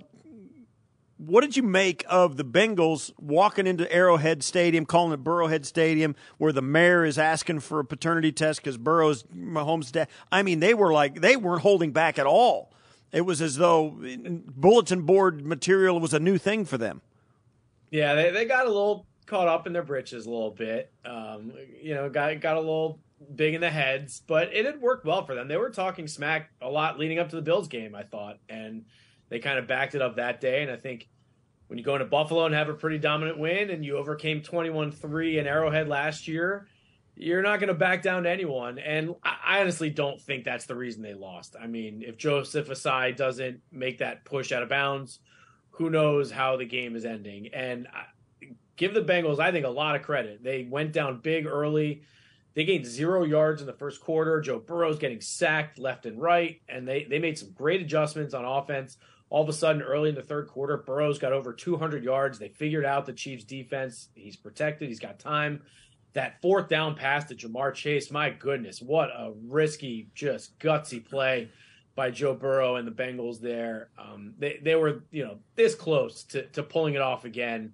what 1.17 1.41
did 1.41 1.55
you 1.55 1.63
make 1.63 2.03
of 2.09 2.35
the 2.35 2.43
Bengals 2.43 3.11
walking 3.17 3.67
into 3.67 3.89
Arrowhead 3.91 4.43
Stadium, 4.43 4.85
calling 4.85 5.13
it 5.13 5.23
Burrowhead 5.23 5.65
Stadium, 5.65 6.13
where 6.37 6.51
the 6.51 6.61
mayor 6.61 7.05
is 7.05 7.17
asking 7.17 7.61
for 7.61 7.79
a 7.79 7.85
paternity 7.85 8.33
test 8.33 8.59
because 8.59 8.77
Burrow's 8.77 9.23
Mahomes' 9.23 9.91
dad? 9.91 10.09
I 10.31 10.43
mean, 10.43 10.59
they 10.59 10.73
were 10.73 10.91
like 10.91 11.21
they 11.21 11.37
weren't 11.37 11.61
holding 11.61 11.91
back 11.91 12.19
at 12.19 12.25
all. 12.25 12.74
It 13.15 13.21
was 13.21 13.41
as 13.41 13.55
though 13.55 13.95
bulletin 14.57 15.03
board 15.03 15.45
material 15.45 16.01
was 16.01 16.13
a 16.13 16.19
new 16.19 16.37
thing 16.37 16.65
for 16.65 16.77
them. 16.77 17.01
Yeah, 17.89 18.13
they, 18.13 18.29
they 18.31 18.43
got 18.43 18.65
a 18.65 18.69
little 18.69 19.05
caught 19.25 19.47
up 19.47 19.65
in 19.65 19.71
their 19.71 19.83
britches 19.83 20.25
a 20.25 20.29
little 20.29 20.51
bit. 20.51 20.91
Um, 21.05 21.53
you 21.81 21.95
know, 21.95 22.09
got 22.09 22.37
got 22.41 22.57
a 22.57 22.59
little 22.59 22.99
big 23.33 23.53
in 23.53 23.61
the 23.61 23.69
heads, 23.69 24.21
but 24.27 24.53
it 24.53 24.65
had 24.65 24.81
worked 24.81 25.05
well 25.05 25.25
for 25.25 25.33
them. 25.33 25.47
They 25.47 25.55
were 25.55 25.69
talking 25.69 26.07
smack 26.07 26.51
a 26.61 26.69
lot 26.69 26.99
leading 26.99 27.17
up 27.17 27.29
to 27.29 27.37
the 27.37 27.41
Bills 27.41 27.69
game, 27.69 27.95
I 27.95 28.03
thought, 28.03 28.39
and 28.49 28.83
they 29.29 29.39
kind 29.39 29.57
of 29.57 29.65
backed 29.65 29.95
it 29.95 30.01
up 30.01 30.17
that 30.17 30.41
day. 30.41 30.61
And 30.61 30.69
I 30.69 30.75
think 30.75 31.07
when 31.67 31.79
you 31.79 31.85
go 31.85 31.95
into 31.95 32.05
Buffalo 32.05 32.45
and 32.45 32.53
have 32.53 32.67
a 32.67 32.73
pretty 32.73 32.97
dominant 32.97 33.39
win 33.39 33.69
and 33.69 33.85
you 33.85 33.95
overcame 33.95 34.41
21 34.41 34.91
3 34.91 35.39
in 35.39 35.47
Arrowhead 35.47 35.87
last 35.87 36.27
year, 36.27 36.67
you're 37.15 37.41
not 37.41 37.59
going 37.59 37.69
to 37.69 37.73
back 37.73 38.01
down 38.01 38.23
to 38.23 38.29
anyone. 38.29 38.77
And 38.79 39.15
I 39.23 39.59
honestly 39.61 39.89
don't 39.89 40.21
think 40.21 40.43
that's 40.43 40.65
the 40.65 40.75
reason 40.75 41.01
they 41.01 41.13
lost. 41.13 41.55
I 41.59 41.67
mean, 41.67 42.03
if 42.05 42.17
Joseph 42.17 42.67
Ossai 42.67 43.15
doesn't 43.15 43.61
make 43.71 43.99
that 43.99 44.25
push 44.25 44.51
out 44.51 44.63
of 44.63 44.69
bounds, 44.69 45.19
who 45.71 45.89
knows 45.89 46.31
how 46.31 46.57
the 46.57 46.65
game 46.65 46.95
is 46.95 47.05
ending. 47.05 47.49
And 47.53 47.87
I, 47.93 48.05
give 48.75 48.93
the 48.93 49.01
Bengals, 49.01 49.39
I 49.39 49.51
think, 49.51 49.65
a 49.65 49.69
lot 49.69 49.95
of 49.95 50.01
credit. 50.01 50.43
They 50.43 50.67
went 50.69 50.93
down 50.93 51.19
big 51.21 51.45
early. 51.45 52.03
They 52.53 52.63
gained 52.63 52.85
zero 52.85 53.23
yards 53.23 53.61
in 53.61 53.67
the 53.67 53.73
first 53.73 54.01
quarter. 54.01 54.39
Joe 54.39 54.59
Burrow's 54.59 54.99
getting 54.99 55.19
sacked 55.19 55.77
left 55.77 56.05
and 56.05 56.21
right, 56.21 56.61
and 56.69 56.87
they 56.87 57.03
they 57.03 57.19
made 57.19 57.37
some 57.37 57.51
great 57.51 57.81
adjustments 57.81 58.33
on 58.33 58.45
offense. 58.45 58.97
All 59.29 59.43
of 59.43 59.49
a 59.49 59.53
sudden, 59.53 59.81
early 59.81 60.09
in 60.09 60.15
the 60.15 60.21
third 60.21 60.47
quarter, 60.47 60.77
Burrow's 60.77 61.19
got 61.19 61.33
over 61.33 61.51
200 61.51 62.03
yards. 62.03 62.39
They 62.39 62.47
figured 62.47 62.85
out 62.85 63.05
the 63.05 63.11
Chiefs' 63.11 63.43
defense. 63.43 64.09
He's 64.13 64.37
protected. 64.37 64.87
He's 64.87 64.99
got 64.99 65.19
time. 65.19 65.61
That 66.15 66.41
fourth 66.41 66.67
down 66.67 66.95
pass 66.95 67.25
to 67.25 67.35
Ja'Marr 67.35 67.73
Chase, 67.73 68.09
my 68.09 68.31
goodness, 68.31 68.81
what 68.81 69.09
a 69.09 69.33
risky, 69.47 70.09
just 70.15 70.57
gutsy 70.59 71.05
play 71.05 71.49
by 71.95 72.09
Joe 72.09 72.33
Burrow 72.33 72.77
and 72.77 72.87
the 72.87 72.91
Bengals 72.91 73.39
there. 73.39 73.89
Um, 73.97 74.33
they 74.39 74.59
they 74.63 74.75
were 74.75 75.03
you 75.11 75.23
know 75.25 75.37
this 75.55 75.75
close 75.75 76.23
to 76.25 76.47
to 76.47 76.63
pulling 76.63 76.95
it 76.95 77.01
off 77.01 77.25
again 77.25 77.73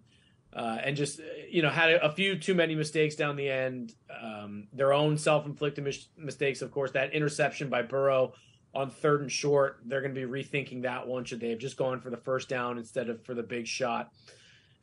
uh, 0.53 0.77
and 0.83 0.95
just 0.95 1.21
you 1.49 1.61
know 1.61 1.69
had 1.69 1.91
a, 1.91 2.11
few 2.11 2.37
too 2.37 2.53
many 2.53 2.75
mistakes 2.75 3.15
down 3.15 3.35
the 3.35 3.49
end. 3.49 3.93
Um, 4.21 4.67
their 4.73 4.93
own 4.93 5.17
self-inflicted 5.17 5.83
mis- 5.83 6.07
mistakes, 6.17 6.61
of 6.61 6.71
course. 6.71 6.91
That 6.91 7.13
interception 7.13 7.69
by 7.69 7.81
Burrow 7.83 8.33
on 8.73 8.89
third 8.89 9.21
and 9.21 9.31
short, 9.31 9.79
they're 9.85 10.01
going 10.01 10.13
to 10.13 10.27
be 10.27 10.27
rethinking 10.27 10.81
that 10.83 11.07
one. 11.07 11.23
Should 11.23 11.39
they 11.39 11.49
have 11.49 11.59
just 11.59 11.77
gone 11.77 12.01
for 12.01 12.09
the 12.09 12.17
first 12.17 12.49
down 12.49 12.77
instead 12.77 13.09
of 13.09 13.23
for 13.23 13.33
the 13.33 13.43
big 13.43 13.65
shot? 13.65 14.11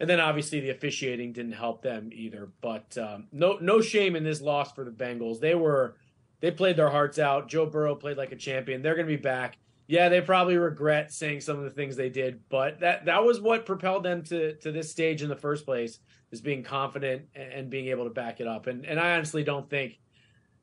And 0.01 0.09
then 0.09 0.21
obviously 0.21 0.61
the 0.61 0.71
officiating 0.71 1.33
didn't 1.33 1.53
help 1.53 1.83
them 1.83 2.11
either. 2.13 2.51
But 2.61 2.97
um, 2.99 3.27
no 3.33 3.59
no 3.61 3.81
shame 3.81 4.17
in 4.17 4.25
this 4.25 4.41
loss 4.41 4.73
for 4.73 4.85
the 4.85 4.91
Bengals. 4.91 5.41
They 5.41 5.55
were 5.55 5.97
they 6.41 6.51
played 6.51 6.77
their 6.77 6.91
hearts 6.91 7.19
out. 7.19 7.49
Joe 7.49 7.67
Burrow 7.67 7.95
played 7.95 8.17
like 8.17 8.33
a 8.33 8.37
champion. 8.37 8.83
They're 8.83 8.95
going 8.95 9.09
to 9.09 9.17
be 9.17 9.21
back 9.21 9.59
yeah, 9.89 10.11
they 10.11 10.21
probably 10.21 10.59
regret 10.59 11.13
saying 11.13 11.41
some 11.41 11.57
of 11.57 11.65
the 11.65 11.71
things 11.71 11.97
they 11.97 12.11
did, 12.11 12.41
but 12.51 12.81
that 12.81 13.07
that 13.07 13.25
was 13.25 13.41
what 13.41 13.65
propelled 13.65 14.05
them 14.05 14.23
to 14.25 14.55
to 14.57 14.71
this 14.71 14.91
stage 14.91 15.23
in 15.23 15.31
the 15.31 15.37
first 15.37 15.65
place, 15.65 15.99
is 16.31 16.43
being 16.43 16.63
confident 16.63 17.23
and 17.35 17.71
being 17.71 17.89
able 17.89 18.05
to 18.05 18.11
back 18.11 18.39
it 18.41 18.47
up. 18.47 18.67
And 18.67 18.85
and 18.85 19.01
I 19.01 19.17
honestly 19.17 19.43
don't 19.43 19.69
think 19.69 19.99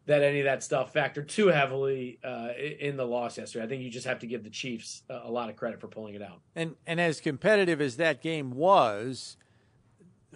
that 0.05 0.21
any 0.21 0.39
of 0.39 0.45
that 0.45 0.63
stuff 0.63 0.93
factored 0.93 1.27
too 1.27 1.47
heavily 1.47 2.19
uh, 2.23 2.49
in 2.79 2.95
the 2.95 3.05
loss 3.05 3.37
yesterday. 3.37 3.65
I 3.65 3.67
think 3.67 3.81
you 3.81 3.89
just 3.89 4.05
have 4.05 4.19
to 4.19 4.27
give 4.27 4.43
the 4.43 4.49
Chiefs 4.49 5.03
a 5.09 5.31
lot 5.31 5.49
of 5.49 5.55
credit 5.55 5.81
for 5.81 5.87
pulling 5.87 6.15
it 6.15 6.21
out. 6.21 6.41
And 6.55 6.75
and 6.85 6.99
as 7.01 7.19
competitive 7.19 7.81
as 7.81 7.97
that 7.97 8.21
game 8.21 8.51
was, 8.51 9.37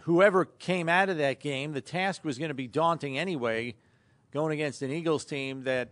whoever 0.02 0.46
came 0.46 0.90
out 0.90 1.10
of 1.10 1.18
that 1.18 1.40
game, 1.40 1.74
the 1.74 1.82
task 1.82 2.24
was 2.24 2.38
going 2.38 2.50
to 2.50 2.56
be 2.56 2.68
daunting 2.68 3.18
anyway, 3.18 3.76
going 4.32 4.54
against 4.54 4.82
an 4.82 4.92
Eagles 4.92 5.26
team 5.26 5.64
that 5.64 5.90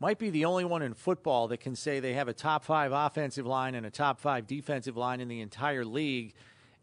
might 0.00 0.18
be 0.18 0.30
the 0.30 0.46
only 0.46 0.64
one 0.64 0.82
in 0.82 0.94
football 0.94 1.46
that 1.48 1.58
can 1.58 1.76
say 1.76 2.00
they 2.00 2.14
have 2.14 2.26
a 2.26 2.32
top 2.32 2.64
five 2.64 2.90
offensive 2.90 3.46
line 3.46 3.74
and 3.74 3.84
a 3.84 3.90
top 3.90 4.18
five 4.18 4.46
defensive 4.46 4.96
line 4.96 5.20
in 5.20 5.28
the 5.28 5.40
entire 5.40 5.84
league. 5.84 6.32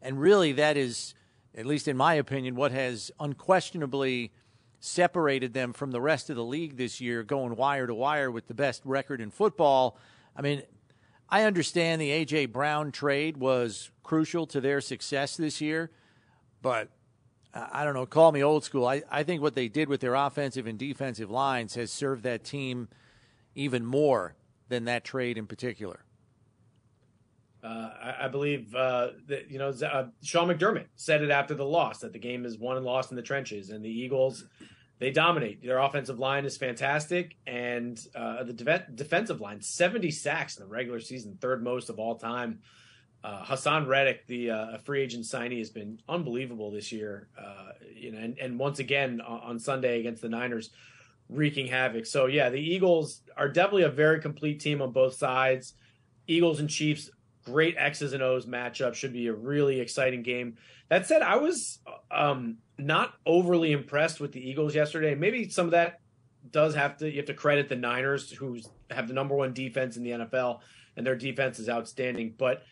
And 0.00 0.20
really, 0.20 0.52
that 0.52 0.76
is, 0.76 1.14
at 1.56 1.66
least 1.66 1.88
in 1.88 1.96
my 1.96 2.14
opinion, 2.14 2.54
what 2.54 2.70
has 2.70 3.10
unquestionably 3.18 4.32
separated 4.80 5.54
them 5.54 5.72
from 5.72 5.90
the 5.90 6.00
rest 6.00 6.30
of 6.30 6.36
the 6.36 6.44
league 6.44 6.76
this 6.76 7.00
year, 7.00 7.22
going 7.22 7.56
wire 7.56 7.86
to 7.86 7.94
wire 7.94 8.30
with 8.30 8.46
the 8.46 8.54
best 8.54 8.82
record 8.84 9.20
in 9.20 9.30
football. 9.30 9.98
I 10.36 10.42
mean, 10.42 10.62
I 11.28 11.42
understand 11.42 12.00
the 12.00 12.10
A.J. 12.10 12.46
Brown 12.46 12.92
trade 12.92 13.36
was 13.36 13.90
crucial 14.02 14.46
to 14.46 14.60
their 14.60 14.80
success 14.80 15.36
this 15.36 15.60
year, 15.60 15.90
but 16.62 16.88
I 17.52 17.84
don't 17.84 17.94
know, 17.94 18.06
call 18.06 18.32
me 18.32 18.42
old 18.42 18.64
school. 18.64 18.86
I, 18.86 19.02
I 19.10 19.22
think 19.24 19.42
what 19.42 19.54
they 19.54 19.68
did 19.68 19.88
with 19.88 20.00
their 20.00 20.14
offensive 20.14 20.66
and 20.66 20.78
defensive 20.78 21.30
lines 21.30 21.74
has 21.74 21.90
served 21.90 22.22
that 22.22 22.44
team 22.44 22.88
even 23.54 23.84
more 23.84 24.36
than 24.68 24.84
that 24.84 25.04
trade 25.04 25.36
in 25.36 25.46
particular? 25.46 26.04
Uh, 27.68 27.90
I, 28.02 28.24
I, 28.24 28.28
believe 28.28 28.74
uh, 28.74 29.08
that 29.26 29.50
you 29.50 29.58
know 29.58 29.68
uh, 29.68 30.06
Sean 30.22 30.48
McDermott 30.48 30.86
said 30.96 31.22
it 31.22 31.30
after 31.30 31.54
the 31.54 31.66
loss 31.66 31.98
that 31.98 32.14
the 32.14 32.18
game 32.18 32.46
is 32.46 32.56
won 32.56 32.78
and 32.78 32.86
lost 32.86 33.10
in 33.10 33.16
the 33.16 33.22
trenches, 33.22 33.68
and 33.68 33.84
the 33.84 33.90
Eagles 33.90 34.44
they 35.00 35.10
dominate. 35.10 35.62
Their 35.62 35.78
offensive 35.78 36.18
line 36.18 36.46
is 36.46 36.56
fantastic, 36.56 37.36
and 37.46 38.00
uh, 38.14 38.44
the 38.44 38.54
de- 38.54 38.86
defensive 38.94 39.42
line 39.42 39.60
seventy 39.60 40.10
sacks 40.10 40.56
in 40.56 40.62
the 40.62 40.70
regular 40.70 40.98
season, 40.98 41.36
third 41.42 41.62
most 41.62 41.90
of 41.90 41.98
all 41.98 42.14
time. 42.14 42.60
Uh, 43.22 43.44
Haason 43.44 43.86
Reddick, 43.86 44.26
the 44.28 44.50
uh, 44.50 44.78
free 44.78 45.02
agent 45.02 45.24
signee, 45.24 45.58
has 45.58 45.68
been 45.68 46.00
unbelievable 46.08 46.70
this 46.70 46.90
year. 46.90 47.28
you 47.94 48.12
know, 48.12 48.18
and, 48.18 48.38
and 48.38 48.58
once 48.58 48.78
again 48.78 49.20
on, 49.20 49.40
on 49.40 49.58
Sunday 49.58 50.00
against 50.00 50.22
the 50.22 50.30
Niners, 50.30 50.70
wreaking 51.28 51.66
havoc. 51.66 52.06
So 52.06 52.26
yeah, 52.26 52.48
the 52.48 52.60
Eagles 52.60 53.20
are 53.36 53.48
definitely 53.48 53.82
a 53.82 53.90
very 53.90 54.20
complete 54.20 54.58
team 54.58 54.80
on 54.80 54.92
both 54.92 55.14
sides. 55.14 55.74
Eagles 56.26 56.60
and 56.60 56.68
Chiefs, 56.68 57.10
great 57.50 57.76
X's 57.78 58.12
and 58.12 58.22
O's 58.22 58.46
matchup. 58.46 58.94
Should 58.94 59.12
be 59.12 59.26
a 59.28 59.32
really 59.32 59.80
exciting 59.80 60.22
game. 60.22 60.56
That 60.88 61.06
said, 61.06 61.22
I 61.22 61.36
was 61.36 61.78
um, 62.10 62.58
not 62.78 63.14
overly 63.26 63.72
impressed 63.72 64.20
with 64.20 64.32
the 64.32 64.40
Eagles 64.40 64.74
yesterday. 64.74 65.14
Maybe 65.14 65.48
some 65.48 65.66
of 65.66 65.72
that 65.72 66.00
does 66.50 66.74
have 66.74 66.96
to 66.98 67.10
you 67.10 67.16
have 67.16 67.26
to 67.26 67.34
credit 67.34 67.68
the 67.68 67.76
Niners, 67.76 68.30
who 68.30 68.58
have 68.90 69.08
the 69.08 69.14
number 69.14 69.34
one 69.34 69.52
defense 69.52 69.96
in 69.96 70.02
the 70.02 70.10
NFL, 70.10 70.60
and 70.96 71.06
their 71.06 71.16
defense 71.16 71.58
is 71.58 71.68
outstanding. 71.68 72.34
But 72.36 72.62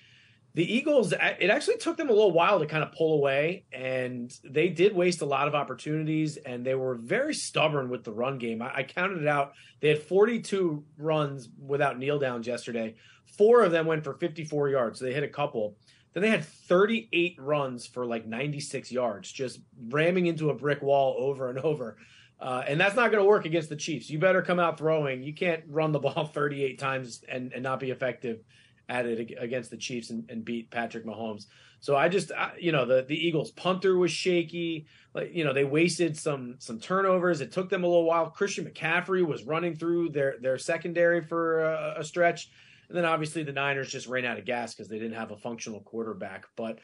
the 0.56 0.74
Eagles, 0.74 1.12
it 1.12 1.50
actually 1.50 1.76
took 1.76 1.98
them 1.98 2.08
a 2.08 2.14
little 2.14 2.32
while 2.32 2.58
to 2.60 2.66
kind 2.66 2.82
of 2.82 2.90
pull 2.92 3.12
away, 3.12 3.66
and 3.74 4.34
they 4.42 4.70
did 4.70 4.96
waste 4.96 5.20
a 5.20 5.26
lot 5.26 5.48
of 5.48 5.54
opportunities, 5.54 6.38
and 6.38 6.64
they 6.64 6.74
were 6.74 6.94
very 6.94 7.34
stubborn 7.34 7.90
with 7.90 8.04
the 8.04 8.10
run 8.10 8.38
game. 8.38 8.62
I, 8.62 8.76
I 8.76 8.82
counted 8.82 9.20
it 9.20 9.28
out; 9.28 9.52
they 9.80 9.88
had 9.88 10.02
42 10.02 10.82
runs 10.96 11.50
without 11.58 11.98
kneel 11.98 12.18
downs 12.18 12.46
yesterday. 12.46 12.94
Four 13.36 13.64
of 13.64 13.70
them 13.70 13.84
went 13.84 14.02
for 14.02 14.14
54 14.14 14.70
yards, 14.70 14.98
so 14.98 15.04
they 15.04 15.12
hit 15.12 15.22
a 15.22 15.28
couple. 15.28 15.76
Then 16.14 16.22
they 16.22 16.30
had 16.30 16.46
38 16.46 17.36
runs 17.38 17.86
for 17.86 18.06
like 18.06 18.26
96 18.26 18.90
yards, 18.90 19.30
just 19.30 19.60
ramming 19.88 20.24
into 20.24 20.48
a 20.48 20.54
brick 20.54 20.80
wall 20.80 21.16
over 21.18 21.50
and 21.50 21.58
over. 21.58 21.98
Uh, 22.40 22.62
and 22.66 22.80
that's 22.80 22.96
not 22.96 23.10
going 23.10 23.22
to 23.22 23.28
work 23.28 23.44
against 23.44 23.68
the 23.68 23.76
Chiefs. 23.76 24.08
You 24.08 24.18
better 24.18 24.40
come 24.40 24.58
out 24.58 24.78
throwing. 24.78 25.22
You 25.22 25.34
can't 25.34 25.64
run 25.68 25.92
the 25.92 25.98
ball 25.98 26.24
38 26.34 26.78
times 26.78 27.22
and, 27.28 27.52
and 27.52 27.62
not 27.62 27.78
be 27.78 27.90
effective 27.90 28.38
at 28.88 29.06
it 29.06 29.34
against 29.38 29.70
the 29.70 29.76
Chiefs 29.76 30.10
and, 30.10 30.28
and 30.30 30.44
beat 30.44 30.70
Patrick 30.70 31.04
Mahomes. 31.04 31.46
So 31.80 31.96
I 31.96 32.08
just, 32.08 32.32
I, 32.32 32.52
you 32.58 32.72
know, 32.72 32.84
the 32.84 33.02
the 33.02 33.16
Eagles 33.16 33.50
punter 33.50 33.96
was 33.96 34.10
shaky. 34.10 34.86
Like, 35.14 35.34
you 35.34 35.44
know, 35.44 35.52
they 35.52 35.64
wasted 35.64 36.16
some 36.16 36.56
some 36.58 36.78
turnovers. 36.78 37.40
It 37.40 37.52
took 37.52 37.68
them 37.68 37.84
a 37.84 37.86
little 37.86 38.04
while. 38.04 38.30
Christian 38.30 38.64
McCaffrey 38.64 39.26
was 39.26 39.44
running 39.44 39.76
through 39.76 40.10
their 40.10 40.36
their 40.40 40.58
secondary 40.58 41.20
for 41.20 41.64
a, 41.64 41.96
a 41.98 42.04
stretch. 42.04 42.50
And 42.88 42.96
then 42.96 43.04
obviously 43.04 43.42
the 43.42 43.52
Niners 43.52 43.90
just 43.90 44.06
ran 44.06 44.24
out 44.24 44.38
of 44.38 44.44
gas 44.44 44.74
because 44.74 44.88
they 44.88 44.98
didn't 44.98 45.16
have 45.16 45.32
a 45.32 45.36
functional 45.36 45.80
quarterback. 45.80 46.46
But 46.56 46.78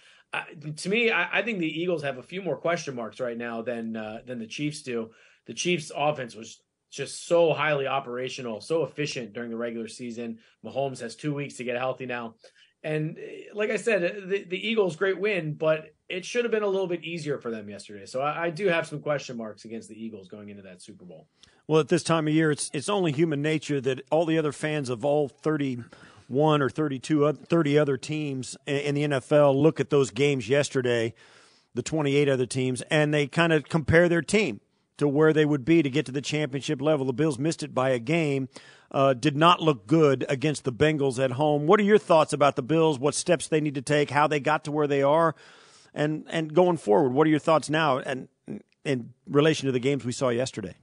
to 0.77 0.89
me, 0.89 1.11
I, 1.11 1.39
I, 1.39 1.43
think 1.43 1.59
the 1.59 1.81
Eagles 1.81 2.03
have 2.03 2.19
a 2.19 2.23
few 2.23 2.43
more 2.43 2.57
question 2.57 2.95
marks 2.95 3.21
right 3.21 3.37
now 3.37 3.63
than 3.63 3.97
uh, 3.97 4.21
than 4.27 4.39
the 4.39 4.47
Chiefs 4.47 4.83
do. 4.83 5.11
The 5.47 5.55
Chiefs' 5.55 5.93
offense 5.95 6.35
was 6.35 6.61
just 6.93 7.27
so 7.27 7.55
highly 7.55 7.87
operational, 7.87 8.61
so 8.61 8.85
efficient 8.85 9.33
during 9.33 9.51
the 9.51 9.57
regular 9.57 9.89
season. 9.89 10.39
Mahomes 10.65 11.01
has 11.01 11.17
two 11.17 11.33
weeks 11.33 11.55
to 11.55 11.65
get 11.65 11.79
healthy 11.79 12.05
now. 12.05 12.35
And 12.85 13.17
eh, 13.19 13.45
like 13.55 13.71
I 13.71 13.77
said, 13.77 14.05
eh, 14.05 14.13
the, 14.27 14.45
the 14.45 14.69
Eagles, 14.69 14.95
great 14.95 15.19
win, 15.19 15.55
but 15.55 15.95
it 16.11 16.27
should 16.27 16.45
have 16.45 16.53
been 16.53 16.63
a 16.63 16.69
little 16.69 16.87
bit 16.87 17.03
easier 17.03 17.39
for 17.39 17.51
them 17.51 17.71
yesterday. 17.71 18.05
So 18.05 18.21
I, 18.21 18.45
I, 18.45 18.51
do 18.51 18.69
have 18.69 18.87
some 18.87 19.01
question 19.01 19.39
marks 19.39 19.65
against 19.65 19.89
the 19.89 19.95
Eagles 19.95 20.29
going 20.29 20.51
into 20.51 20.63
that 20.65 20.83
Super 20.83 21.07
Bowl. 21.07 21.29
Well, 21.67 21.81
at 21.81 21.89
this 21.89 22.03
time 22.03 22.29
of 22.29 22.35
year, 22.35 22.51
it's 22.51 22.71
it's 22.75 22.91
only 22.91 23.13
human 23.13 23.41
nature 23.41 23.81
that 23.81 24.03
all 24.11 24.27
the 24.27 24.37
other 24.37 24.53
fans 24.53 24.91
of 24.91 25.05
all 25.05 25.29
31 25.29 26.61
or 26.61 26.69
32, 26.69 27.33
30 27.33 27.79
other 27.79 27.97
teams 27.97 28.57
in 28.67 28.95
the 28.95 29.05
NFL 29.05 29.55
look 29.55 29.81
at 29.81 29.89
those 29.89 30.11
games 30.11 30.49
yesterday, 30.49 31.15
the 31.73 31.83
28 31.83 32.29
other 32.29 32.47
teams, 32.47 32.83
and 32.91 33.15
they 33.15 33.27
kind 33.27 33.53
of 33.53 33.69
compare 33.69 34.09
their 34.11 34.23
team 34.23 34.61
to 34.99 35.09
where 35.09 35.33
they 35.33 35.45
would 35.45 35.65
be 35.65 35.83
to 35.83 35.91
get 35.91 36.07
to 36.07 36.13
the 36.13 36.21
championship 36.21 36.81
level. 36.81 37.07
The 37.07 37.13
Bills 37.13 37.39
missed 37.39 37.63
it 37.63 37.75
by 37.75 37.91
a 37.91 37.99
game. 37.99 38.49
Uh, 38.91 39.15
did 39.15 39.37
not 39.37 39.63
look 39.63 39.87
good 39.87 40.25
against 40.29 40.65
the 40.65 40.73
Bengals 40.73 41.23
at 41.23 41.33
home. 41.33 41.67
What 41.67 41.81
are 41.81 41.85
your 41.85 41.99
thoughts 41.99 42.33
about 42.33 42.57
the 42.57 42.63
Bills? 42.63 42.99
What 42.99 43.15
steps 43.15 43.49
they 43.49 43.61
need 43.61 43.75
to 43.77 43.83
take? 43.83 44.11
How 44.11 44.27
they 44.27 44.41
got 44.41 44.65
to 44.65 44.73
where 44.73 44.87
they 44.87 45.03
are, 45.03 45.35
and 45.95 46.27
and 46.29 46.53
going 46.53 46.77
forward, 46.77 47.13
what 47.13 47.27
are 47.27 47.31
your 47.31 47.39
thoughts 47.39 47.71
now? 47.71 47.99
And 47.99 48.29
in 48.85 49.15
relation 49.27 49.67
to 49.67 49.73
the 49.73 49.79
games 49.79 50.05
we 50.05 50.13
saw 50.13 50.29
yesterday. 50.29 50.75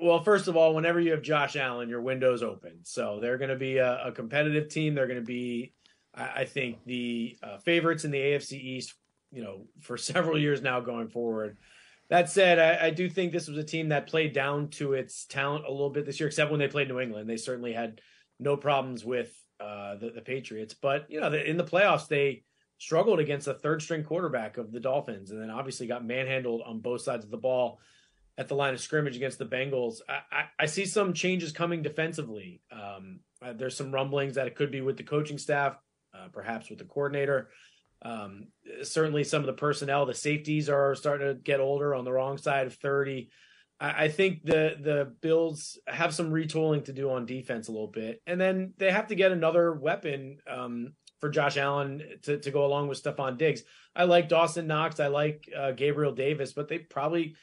Well, 0.00 0.22
first 0.22 0.48
of 0.48 0.56
all, 0.56 0.74
whenever 0.74 0.98
you 0.98 1.10
have 1.10 1.22
Josh 1.22 1.54
Allen, 1.54 1.88
your 1.88 2.00
window's 2.00 2.42
open. 2.42 2.78
So 2.84 3.18
they're 3.20 3.38
going 3.38 3.50
to 3.50 3.56
be 3.56 3.78
a, 3.78 4.06
a, 4.06 4.12
competitive 4.12 4.68
team. 4.68 4.94
They're 4.94 5.06
going 5.06 5.20
to 5.20 5.26
be, 5.26 5.72
I, 6.14 6.28
I 6.36 6.44
think, 6.46 6.78
the 6.84 7.36
uh, 7.42 7.58
favorites 7.58 8.04
in 8.04 8.10
the 8.10 8.18
AFC 8.18 8.52
East 8.52 8.94
you 9.30 9.42
know, 9.42 9.66
for 9.80 9.96
several 9.96 10.38
years 10.38 10.62
now 10.62 10.80
going 10.80 11.08
forward. 11.08 11.56
That 12.10 12.30
said, 12.30 12.58
I, 12.58 12.86
I, 12.86 12.90
do 12.90 13.08
think 13.10 13.32
this 13.32 13.48
was 13.48 13.58
a 13.58 13.64
team 13.64 13.90
that 13.90 14.06
played 14.06 14.32
down 14.32 14.68
to 14.70 14.94
its 14.94 15.26
talent 15.26 15.66
a 15.66 15.70
little 15.70 15.90
bit 15.90 16.06
this 16.06 16.18
year, 16.18 16.26
except 16.26 16.50
when 16.50 16.58
they 16.58 16.68
played 16.68 16.88
New 16.88 17.00
England. 17.00 17.28
They 17.28 17.36
certainly 17.36 17.74
had 17.74 18.00
no 18.40 18.56
problems 18.56 19.04
with 19.04 19.30
uh, 19.60 19.96
the, 19.96 20.10
the, 20.10 20.20
Patriots. 20.22 20.72
But, 20.72 21.10
you 21.10 21.20
know, 21.20 21.28
the, 21.28 21.48
in 21.48 21.58
the 21.58 21.64
playoffs, 21.64 22.08
they 22.08 22.44
struggled 22.78 23.18
against 23.18 23.48
a 23.48 23.54
third 23.54 23.82
string 23.82 24.04
quarterback 24.04 24.56
of 24.56 24.72
the 24.72 24.80
Dolphins 24.80 25.32
and 25.32 25.42
then 25.42 25.50
obviously 25.50 25.86
got 25.86 26.04
manhandled 26.04 26.62
on 26.64 26.80
both 26.80 27.02
sides 27.02 27.24
of 27.24 27.30
the 27.30 27.36
ball 27.36 27.80
at 28.38 28.48
the 28.48 28.54
line 28.54 28.72
of 28.72 28.80
scrimmage 28.80 29.16
against 29.16 29.38
the 29.38 29.44
Bengals. 29.44 30.00
I, 30.08 30.20
I, 30.30 30.44
I 30.60 30.66
see 30.66 30.86
some 30.86 31.12
changes 31.12 31.52
coming 31.52 31.82
defensively. 31.82 32.62
Um, 32.70 33.20
uh, 33.42 33.52
there's 33.52 33.76
some 33.76 33.92
rumblings 33.92 34.36
that 34.36 34.46
it 34.46 34.54
could 34.54 34.70
be 34.70 34.80
with 34.80 34.96
the 34.96 35.02
coaching 35.02 35.38
staff, 35.38 35.76
uh, 36.14 36.28
perhaps 36.32 36.70
with 36.70 36.78
the 36.78 36.84
coordinator. 36.84 37.50
Um, 38.02 38.48
certainly, 38.82 39.24
some 39.24 39.40
of 39.40 39.46
the 39.46 39.52
personnel, 39.52 40.06
the 40.06 40.14
safeties 40.14 40.68
are 40.68 40.94
starting 40.94 41.26
to 41.26 41.34
get 41.34 41.60
older 41.60 41.94
on 41.94 42.04
the 42.04 42.12
wrong 42.12 42.38
side 42.38 42.66
of 42.66 42.74
30. 42.74 43.28
I, 43.80 44.04
I 44.04 44.08
think 44.08 44.44
the 44.44 44.76
the 44.80 45.12
Bills 45.20 45.78
have 45.86 46.14
some 46.14 46.30
retooling 46.30 46.84
to 46.84 46.92
do 46.92 47.10
on 47.10 47.26
defense 47.26 47.68
a 47.68 47.72
little 47.72 47.88
bit, 47.88 48.22
and 48.26 48.40
then 48.40 48.74
they 48.78 48.90
have 48.90 49.08
to 49.08 49.14
get 49.14 49.32
another 49.32 49.72
weapon 49.72 50.38
um, 50.48 50.92
for 51.20 51.28
Josh 51.28 51.56
Allen 51.56 52.02
to, 52.22 52.38
to 52.38 52.50
go 52.50 52.64
along 52.64 52.88
with 52.88 53.02
Stefon 53.02 53.38
Diggs. 53.38 53.62
I 53.94 54.04
like 54.04 54.28
Dawson 54.28 54.66
Knox, 54.66 55.00
I 55.00 55.08
like 55.08 55.48
uh, 55.56 55.72
Gabriel 55.72 56.14
Davis, 56.14 56.52
but 56.52 56.68
they 56.68 56.78
probably 56.78 57.34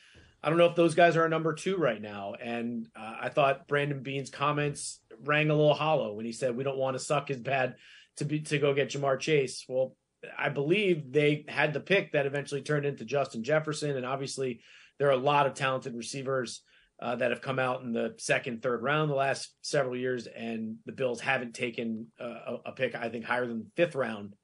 I 0.46 0.50
don't 0.50 0.60
know 0.60 0.68
if 0.68 0.76
those 0.76 0.94
guys 0.94 1.18
are 1.18 1.26
a 1.26 1.30
number 1.30 1.54
two 1.54 1.76
right 1.76 2.00
now. 2.00 2.36
And 2.40 2.88
uh, 2.96 3.16
I 3.20 3.30
thought 3.30 3.68
Brandon 3.68 4.04
Beane's 4.04 4.30
comments 4.30 5.00
rang 5.24 5.50
a 5.50 5.56
little 5.56 5.74
hollow 5.74 6.14
when 6.14 6.26
he 6.26 6.34
said 6.34 6.56
we 6.56 6.64
don't 6.64 6.78
want 6.78 6.96
to 6.96 7.04
suck 7.04 7.32
as 7.32 7.40
bad 7.40 7.76
to 8.18 8.26
be 8.26 8.42
to 8.42 8.60
go 8.60 8.76
get 8.76 8.90
Ja'Marr 8.90 9.20
Chase. 9.20 9.66
Well, 9.68 9.96
I 10.38 10.50
believe 10.50 11.12
they 11.12 11.46
had 11.48 11.74
the 11.74 11.80
pick 11.80 12.12
that 12.12 12.26
eventually 12.26 12.62
turned 12.62 12.86
into 12.86 13.06
Justin 13.06 13.44
Jefferson, 13.44 13.96
and 13.96 14.06
obviously 14.06 14.62
there 14.98 15.08
are 15.08 15.12
a 15.12 15.18
lot 15.18 15.48
of 15.48 15.54
talented 15.54 15.96
receivers 15.96 16.62
uh, 17.02 17.16
that 17.16 17.32
have 17.32 17.42
come 17.42 17.60
out 17.60 17.82
in 17.82 17.92
the 17.92 18.16
second, 18.18 18.62
third 18.62 18.82
round 18.82 19.10
the 19.10 19.16
last 19.16 19.54
several 19.62 19.98
years, 19.98 20.28
and 20.28 20.78
the 20.86 20.94
Bills 20.94 21.20
haven't 21.20 21.54
taken 21.54 22.08
uh, 22.20 22.58
a 22.66 22.72
pick 22.72 22.96
I 22.96 23.10
think 23.10 23.26
higher 23.26 23.48
than 23.48 23.72
fifth 23.76 23.96
round 23.96 24.36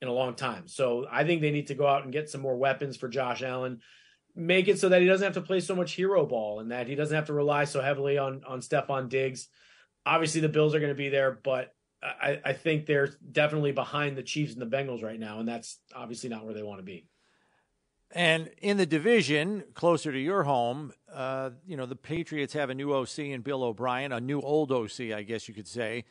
in 0.00 0.08
a 0.08 0.12
long 0.12 0.34
time. 0.34 0.68
So 0.68 1.06
I 1.10 1.24
think 1.24 1.40
they 1.40 1.50
need 1.50 1.66
to 1.68 1.74
go 1.74 1.86
out 1.86 2.04
and 2.04 2.12
get 2.12 2.30
some 2.30 2.40
more 2.40 2.56
weapons 2.56 2.96
for 2.96 3.08
Josh 3.08 3.42
Allen, 3.42 3.80
make 4.34 4.68
it 4.68 4.78
so 4.78 4.88
that 4.88 5.02
he 5.02 5.08
doesn't 5.08 5.24
have 5.24 5.34
to 5.34 5.46
play 5.46 5.60
so 5.60 5.74
much 5.74 5.92
hero 5.92 6.24
ball, 6.24 6.60
and 6.60 6.70
that 6.70 6.86
he 6.86 6.94
doesn't 6.94 7.14
have 7.14 7.26
to 7.26 7.34
rely 7.34 7.64
so 7.64 7.82
heavily 7.82 8.16
on 8.16 8.42
on 8.46 8.60
Stefon 8.60 9.08
Diggs. 9.08 9.48
Obviously, 10.06 10.40
the 10.40 10.48
Bills 10.48 10.74
are 10.74 10.80
going 10.80 10.92
to 10.92 10.96
be 10.96 11.10
there, 11.10 11.38
but 11.44 11.74
I, 12.02 12.40
I 12.44 12.52
think 12.52 12.86
they're 12.86 13.10
definitely 13.32 13.72
behind 13.72 14.16
the 14.16 14.22
Chiefs 14.22 14.52
and 14.52 14.62
the 14.62 14.76
Bengals 14.76 15.02
right 15.02 15.18
now, 15.18 15.40
and 15.40 15.48
that's 15.48 15.78
obviously 15.94 16.28
not 16.28 16.44
where 16.44 16.54
they 16.54 16.62
want 16.62 16.78
to 16.78 16.84
be. 16.84 17.06
And 18.12 18.50
in 18.62 18.78
the 18.78 18.86
division 18.86 19.64
closer 19.74 20.12
to 20.12 20.18
your 20.18 20.44
home, 20.44 20.92
uh, 21.12 21.50
you 21.66 21.76
know, 21.76 21.86
the 21.86 21.96
Patriots 21.96 22.54
have 22.54 22.70
a 22.70 22.74
new 22.74 22.92
OC 22.92 23.18
and 23.18 23.44
Bill 23.44 23.62
O'Brien, 23.62 24.12
a 24.12 24.20
new 24.20 24.40
old 24.40 24.72
OC, 24.72 25.12
I 25.12 25.22
guess 25.22 25.48
you 25.48 25.54
could 25.54 25.68
say. 25.68 26.04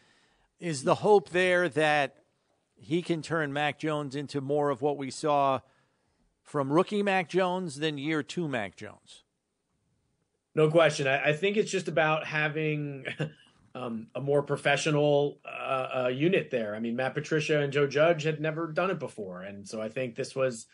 Is 0.60 0.84
the 0.84 0.96
hope 0.96 1.30
there 1.30 1.70
that 1.70 2.18
he 2.76 3.02
can 3.02 3.22
turn 3.22 3.52
Mac 3.52 3.80
Jones 3.80 4.16
into 4.16 4.42
more 4.42 4.70
of 4.70 4.82
what 4.82 4.98
we 4.98 5.10
saw 5.10 5.62
from 6.44 6.72
rookie 6.72 7.02
Mac 7.02 7.30
Jones 7.30 7.80
than 7.80 7.98
year 7.98 8.22
two 8.22 8.48
Mac 8.48 8.76
Jones? 8.76 9.24
No 10.54 10.70
question. 10.70 11.08
I, 11.08 11.30
I 11.30 11.34
think 11.34 11.58
it's 11.58 11.72
just 11.72 11.88
about 11.88 12.26
having 12.26 13.06
um, 13.78 14.08
a 14.16 14.22
more 14.22 14.44
professional 14.44 15.40
uh, 15.46 15.88
uh, 16.04 16.08
unit 16.08 16.50
there. 16.50 16.76
I 16.76 16.80
mean, 16.80 16.96
Matt 16.96 17.14
Patricia 17.14 17.60
and 17.62 17.72
Joe 17.72 17.88
Judge 17.88 18.24
had 18.24 18.42
never 18.42 18.68
done 18.72 18.90
it 18.90 19.00
before, 19.00 19.42
and 19.42 19.68
so 19.68 19.82
I 19.82 19.90
think 19.90 20.16
this 20.16 20.36
was 20.36 20.66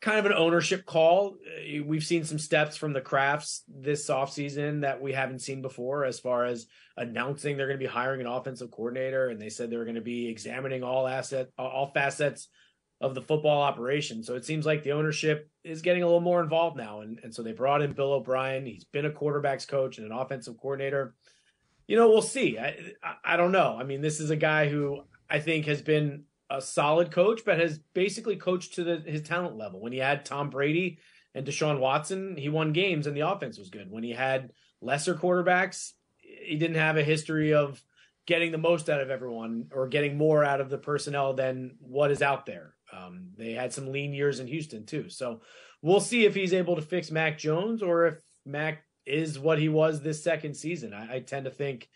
kind 0.00 0.18
of 0.18 0.26
an 0.26 0.34
ownership 0.34 0.84
call. 0.84 1.36
Uh, 1.46 1.82
we've 1.84 2.04
seen 2.04 2.24
some 2.24 2.38
steps 2.38 2.76
from 2.76 2.92
the 2.92 3.00
Krafts 3.00 3.62
this 3.68 4.08
offseason 4.08 4.82
that 4.82 5.00
we 5.00 5.12
haven't 5.12 5.40
seen 5.40 5.62
before 5.62 6.04
as 6.04 6.20
far 6.20 6.44
as 6.44 6.66
announcing 6.96 7.56
they're 7.56 7.66
going 7.66 7.78
to 7.78 7.84
be 7.84 7.90
hiring 7.90 8.20
an 8.20 8.26
offensive 8.26 8.70
coordinator 8.70 9.28
and 9.28 9.40
they 9.40 9.48
said 9.48 9.68
they 9.68 9.76
were 9.76 9.84
going 9.84 9.96
to 9.96 10.00
be 10.00 10.28
examining 10.28 10.84
all 10.84 11.08
asset 11.08 11.48
all 11.58 11.90
facets 11.92 12.48
of 13.00 13.16
the 13.16 13.22
football 13.22 13.62
operation. 13.62 14.22
So 14.22 14.36
it 14.36 14.44
seems 14.44 14.64
like 14.64 14.84
the 14.84 14.92
ownership 14.92 15.50
is 15.64 15.82
getting 15.82 16.04
a 16.04 16.06
little 16.06 16.20
more 16.20 16.40
involved 16.40 16.76
now 16.76 17.00
and 17.00 17.18
and 17.24 17.34
so 17.34 17.42
they 17.42 17.52
brought 17.52 17.82
in 17.82 17.94
Bill 17.94 18.12
O'Brien. 18.12 18.66
He's 18.66 18.84
been 18.84 19.06
a 19.06 19.10
quarterbacks 19.10 19.66
coach 19.66 19.98
and 19.98 20.06
an 20.06 20.16
offensive 20.16 20.56
coordinator 20.60 21.14
you 21.86 21.96
know, 21.96 22.08
we'll 22.08 22.22
see. 22.22 22.58
I, 22.58 22.92
I, 23.24 23.36
don't 23.36 23.52
know. 23.52 23.76
I 23.78 23.84
mean, 23.84 24.00
this 24.00 24.20
is 24.20 24.30
a 24.30 24.36
guy 24.36 24.68
who 24.68 25.02
I 25.28 25.38
think 25.40 25.66
has 25.66 25.82
been 25.82 26.24
a 26.50 26.60
solid 26.60 27.10
coach, 27.10 27.42
but 27.44 27.58
has 27.58 27.78
basically 27.94 28.36
coached 28.36 28.74
to 28.74 28.84
the, 28.84 29.02
his 29.04 29.22
talent 29.22 29.56
level. 29.56 29.80
When 29.80 29.92
he 29.92 29.98
had 29.98 30.24
Tom 30.24 30.50
Brady 30.50 30.98
and 31.34 31.46
Deshaun 31.46 31.78
Watson, 31.78 32.36
he 32.36 32.48
won 32.48 32.72
games 32.72 33.06
and 33.06 33.16
the 33.16 33.28
offense 33.28 33.58
was 33.58 33.70
good. 33.70 33.90
When 33.90 34.02
he 34.02 34.12
had 34.12 34.52
lesser 34.80 35.14
quarterbacks, 35.14 35.92
he 36.18 36.56
didn't 36.56 36.76
have 36.76 36.96
a 36.96 37.04
history 37.04 37.52
of 37.52 37.82
getting 38.26 38.52
the 38.52 38.58
most 38.58 38.88
out 38.88 39.00
of 39.00 39.10
everyone 39.10 39.66
or 39.72 39.88
getting 39.88 40.16
more 40.16 40.44
out 40.44 40.60
of 40.60 40.70
the 40.70 40.78
personnel 40.78 41.34
than 41.34 41.76
what 41.80 42.10
is 42.10 42.22
out 42.22 42.46
there. 42.46 42.74
Um, 42.92 43.30
they 43.36 43.52
had 43.52 43.72
some 43.72 43.90
lean 43.90 44.14
years 44.14 44.40
in 44.40 44.46
Houston 44.46 44.86
too. 44.86 45.08
So 45.08 45.42
we'll 45.82 46.00
see 46.00 46.24
if 46.24 46.34
he's 46.34 46.54
able 46.54 46.76
to 46.76 46.82
fix 46.82 47.10
Mac 47.10 47.38
Jones 47.38 47.82
or 47.82 48.06
if 48.06 48.22
Mac 48.46 48.84
is 49.06 49.38
what 49.38 49.58
he 49.58 49.68
was 49.68 50.00
this 50.00 50.22
second 50.22 50.54
season. 50.54 50.92
I, 50.94 51.16
I 51.16 51.20
tend 51.20 51.44
to 51.44 51.50
think, 51.50 51.88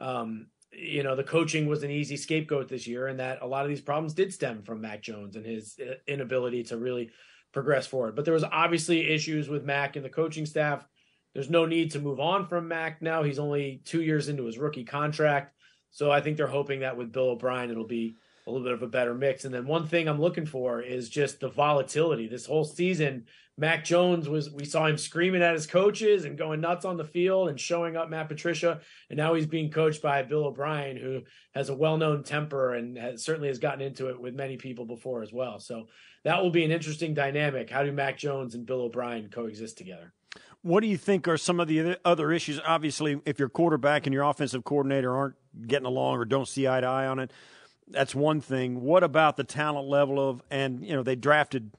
um, 0.00 0.46
you 0.72 1.02
know, 1.02 1.14
the 1.14 1.24
coaching 1.24 1.66
was 1.66 1.82
an 1.82 1.90
easy 1.90 2.16
scapegoat 2.16 2.68
this 2.68 2.86
year, 2.86 3.06
and 3.06 3.20
that 3.20 3.42
a 3.42 3.46
lot 3.46 3.64
of 3.64 3.68
these 3.68 3.80
problems 3.80 4.14
did 4.14 4.32
stem 4.32 4.62
from 4.62 4.80
Mac 4.80 5.02
Jones 5.02 5.36
and 5.36 5.46
his 5.46 5.78
uh, 5.80 5.94
inability 6.06 6.64
to 6.64 6.76
really 6.76 7.10
progress 7.52 7.86
forward. 7.86 8.16
But 8.16 8.24
there 8.24 8.34
was 8.34 8.44
obviously 8.44 9.08
issues 9.08 9.48
with 9.48 9.64
Mac 9.64 9.96
and 9.96 10.04
the 10.04 10.10
coaching 10.10 10.46
staff. 10.46 10.86
There's 11.32 11.50
no 11.50 11.66
need 11.66 11.92
to 11.92 12.00
move 12.00 12.20
on 12.20 12.46
from 12.46 12.68
Mac 12.68 13.02
now. 13.02 13.22
He's 13.22 13.38
only 13.38 13.82
two 13.84 14.02
years 14.02 14.28
into 14.28 14.44
his 14.44 14.58
rookie 14.58 14.84
contract. 14.84 15.54
So 15.90 16.10
I 16.10 16.20
think 16.20 16.36
they're 16.36 16.46
hoping 16.46 16.80
that 16.80 16.96
with 16.96 17.12
Bill 17.12 17.30
O'Brien, 17.30 17.70
it'll 17.70 17.86
be 17.86 18.16
a 18.46 18.50
little 18.50 18.64
bit 18.64 18.74
of 18.74 18.82
a 18.82 18.88
better 18.88 19.14
mix. 19.14 19.44
And 19.44 19.54
then 19.54 19.66
one 19.66 19.86
thing 19.86 20.08
I'm 20.08 20.20
looking 20.20 20.46
for 20.46 20.80
is 20.80 21.08
just 21.08 21.40
the 21.40 21.48
volatility. 21.48 22.28
This 22.28 22.46
whole 22.46 22.64
season, 22.64 23.24
Mac 23.56 23.84
Jones 23.84 24.28
was 24.28 24.50
we 24.50 24.64
saw 24.64 24.86
him 24.86 24.98
screaming 24.98 25.42
at 25.42 25.54
his 25.54 25.66
coaches 25.66 26.24
and 26.24 26.36
going 26.36 26.60
nuts 26.60 26.84
on 26.84 26.96
the 26.96 27.04
field 27.04 27.48
and 27.48 27.58
showing 27.58 27.96
up 27.96 28.10
Matt 28.10 28.28
Patricia, 28.28 28.80
and 29.08 29.16
now 29.16 29.34
he's 29.34 29.46
being 29.46 29.70
coached 29.70 30.02
by 30.02 30.22
Bill 30.22 30.46
O'Brien, 30.46 30.96
who 30.96 31.22
has 31.54 31.68
a 31.68 31.74
well-known 31.74 32.24
temper 32.24 32.74
and 32.74 32.98
has, 32.98 33.24
certainly 33.24 33.48
has 33.48 33.58
gotten 33.58 33.80
into 33.80 34.08
it 34.08 34.20
with 34.20 34.34
many 34.34 34.56
people 34.56 34.84
before 34.84 35.22
as 35.22 35.32
well. 35.32 35.60
So 35.60 35.86
that 36.24 36.42
will 36.42 36.50
be 36.50 36.64
an 36.64 36.72
interesting 36.72 37.14
dynamic. 37.14 37.70
How 37.70 37.84
do 37.84 37.92
Mac 37.92 38.18
Jones 38.18 38.54
and 38.54 38.66
Bill 38.66 38.82
O'Brien 38.82 39.30
coexist 39.30 39.78
together? 39.78 40.12
What 40.62 40.80
do 40.80 40.86
you 40.86 40.96
think 40.96 41.28
are 41.28 41.36
some 41.36 41.60
of 41.60 41.68
the 41.68 41.98
other 42.04 42.32
issues? 42.32 42.58
Obviously, 42.66 43.20
if 43.24 43.38
your 43.38 43.50
quarterback 43.50 44.06
and 44.06 44.14
your 44.14 44.24
offensive 44.24 44.64
coordinator 44.64 45.14
aren't 45.14 45.36
getting 45.66 45.86
along 45.86 46.16
or 46.16 46.24
don't 46.24 46.48
see 46.48 46.66
eye 46.66 46.80
to 46.80 46.86
eye 46.86 47.06
on 47.06 47.18
it, 47.18 47.30
that's 47.88 48.14
one 48.14 48.40
thing. 48.40 48.82
What 48.82 49.02
about 49.02 49.36
the 49.36 49.44
talent 49.44 49.88
level 49.88 50.30
of 50.30 50.42
and 50.50 50.84
you 50.84 50.94
know 50.94 51.02
they 51.02 51.16
drafted 51.16 51.70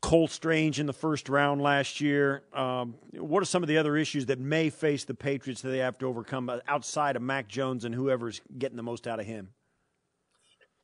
Cole 0.00 0.28
Strange 0.28 0.78
in 0.78 0.86
the 0.86 0.92
first 0.92 1.28
round 1.28 1.60
last 1.60 2.00
year. 2.00 2.44
Um, 2.52 2.94
what 3.12 3.42
are 3.42 3.46
some 3.46 3.62
of 3.62 3.68
the 3.68 3.78
other 3.78 3.96
issues 3.96 4.26
that 4.26 4.38
may 4.38 4.70
face 4.70 5.04
the 5.04 5.14
Patriots 5.14 5.62
that 5.62 5.70
they 5.70 5.78
have 5.78 5.98
to 5.98 6.06
overcome 6.06 6.50
outside 6.68 7.16
of 7.16 7.22
Mac 7.22 7.48
Jones 7.48 7.84
and 7.84 7.94
whoever's 7.94 8.40
getting 8.56 8.76
the 8.76 8.82
most 8.82 9.08
out 9.08 9.18
of 9.18 9.26
him? 9.26 9.50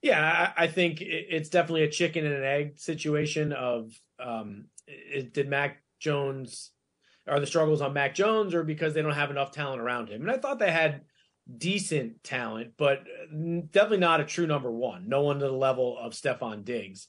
Yeah, 0.02 0.52
I 0.56 0.66
think 0.66 0.98
it's 1.00 1.48
definitely 1.48 1.84
a 1.84 1.90
chicken 1.90 2.26
and 2.26 2.34
an 2.34 2.44
egg 2.44 2.78
situation. 2.78 3.52
Of 3.52 3.92
um, 4.18 4.66
did 5.32 5.48
Mac 5.48 5.82
Jones 5.98 6.72
are 7.26 7.40
the 7.40 7.46
struggles 7.46 7.80
on 7.80 7.94
Mac 7.94 8.14
Jones, 8.14 8.52
or 8.52 8.64
because 8.64 8.92
they 8.92 9.00
don't 9.00 9.12
have 9.12 9.30
enough 9.30 9.52
talent 9.52 9.80
around 9.80 10.08
him? 10.08 10.20
And 10.20 10.30
I 10.30 10.36
thought 10.36 10.58
they 10.58 10.72
had 10.72 11.02
decent 11.58 12.22
talent, 12.24 12.72
but 12.76 13.04
definitely 13.30 13.98
not 13.98 14.20
a 14.20 14.24
true 14.24 14.46
number 14.46 14.70
one. 14.70 15.08
No 15.08 15.22
one 15.22 15.38
to 15.38 15.46
the 15.46 15.52
level 15.52 15.98
of 15.98 16.12
Stefon 16.12 16.64
Diggs 16.64 17.08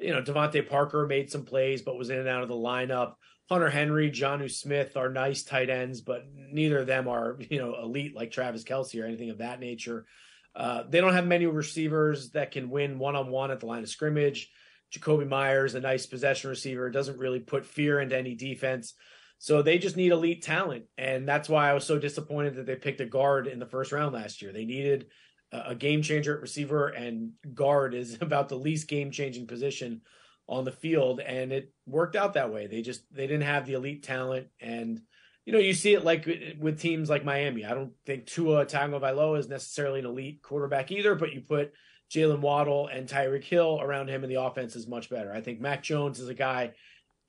you 0.00 0.12
know, 0.12 0.22
DeVante 0.22 0.68
Parker 0.68 1.06
made 1.06 1.30
some 1.30 1.44
plays, 1.44 1.82
but 1.82 1.96
was 1.96 2.10
in 2.10 2.18
and 2.18 2.28
out 2.28 2.42
of 2.42 2.48
the 2.48 2.54
lineup. 2.54 3.14
Hunter 3.48 3.68
Henry, 3.68 4.10
Jonnu 4.10 4.50
Smith 4.50 4.96
are 4.96 5.10
nice 5.10 5.42
tight 5.42 5.70
ends, 5.70 6.00
but 6.00 6.24
neither 6.34 6.78
of 6.78 6.86
them 6.86 7.08
are, 7.08 7.38
you 7.50 7.58
know, 7.58 7.76
elite 7.80 8.14
like 8.14 8.30
Travis 8.30 8.64
Kelce 8.64 9.00
or 9.00 9.06
anything 9.06 9.30
of 9.30 9.38
that 9.38 9.60
nature. 9.60 10.06
Uh, 10.54 10.84
they 10.88 11.00
don't 11.00 11.12
have 11.12 11.26
many 11.26 11.46
receivers 11.46 12.30
that 12.30 12.50
can 12.50 12.70
win 12.70 12.98
one 12.98 13.14
on 13.14 13.28
one 13.28 13.50
at 13.50 13.60
the 13.60 13.66
line 13.66 13.82
of 13.82 13.88
scrimmage. 13.88 14.50
Jakobi 14.92 15.28
Meyers, 15.28 15.76
a 15.76 15.80
nice 15.80 16.06
possession 16.06 16.50
receiver, 16.50 16.90
doesn't 16.90 17.18
really 17.18 17.38
put 17.38 17.64
fear 17.64 18.00
into 18.00 18.16
any 18.16 18.34
defense. 18.34 18.94
So 19.42 19.62
they 19.62 19.78
just 19.78 19.96
need 19.96 20.12
elite 20.12 20.42
talent. 20.42 20.84
And 20.98 21.26
that's 21.26 21.48
why 21.48 21.70
I 21.70 21.72
was 21.72 21.84
so 21.84 21.98
disappointed 21.98 22.56
that 22.56 22.66
they 22.66 22.76
picked 22.76 23.00
a 23.00 23.06
guard 23.06 23.46
in 23.46 23.58
the 23.58 23.64
first 23.64 23.90
round 23.90 24.14
last 24.14 24.42
year. 24.42 24.52
They 24.52 24.66
needed 24.66 25.06
a 25.50 25.74
game 25.74 26.02
changer 26.02 26.34
at 26.36 26.42
receiver, 26.42 26.88
and 26.88 27.32
guard 27.54 27.94
is 27.94 28.18
about 28.20 28.50
the 28.50 28.56
least 28.56 28.86
game 28.86 29.10
changing 29.10 29.46
position 29.46 30.02
on 30.46 30.64
the 30.64 30.72
field, 30.72 31.20
and 31.20 31.52
it 31.52 31.72
worked 31.86 32.16
out 32.16 32.34
that 32.34 32.52
way. 32.52 32.66
They 32.66 32.82
just 32.82 33.02
they 33.12 33.26
didn't 33.26 33.44
have 33.44 33.64
the 33.64 33.72
elite 33.72 34.02
talent, 34.02 34.48
and 34.60 35.00
you 35.46 35.54
know 35.54 35.58
you 35.58 35.72
see 35.72 35.94
it 35.94 36.04
like 36.04 36.28
with 36.58 36.78
teams 36.78 37.08
like 37.08 37.24
Miami. 37.24 37.64
I 37.64 37.74
don't 37.74 37.92
think 38.04 38.26
Tua 38.26 38.66
Tagovailoa 38.66 39.38
is 39.38 39.48
necessarily 39.48 40.00
an 40.00 40.06
elite 40.06 40.42
quarterback 40.42 40.92
either, 40.92 41.14
but 41.14 41.32
you 41.32 41.40
put 41.40 41.72
Jaylen 42.12 42.40
Waddle 42.40 42.88
and 42.88 43.08
Tyreek 43.08 43.44
Hill 43.44 43.80
around 43.80 44.08
him, 44.08 44.22
and 44.22 44.30
the 44.30 44.42
offense 44.42 44.76
is 44.76 44.86
much 44.86 45.08
better. 45.08 45.32
I 45.32 45.40
think 45.40 45.60
Mac 45.60 45.82
Jones 45.82 46.20
is 46.20 46.28
a 46.28 46.34
guy. 46.34 46.72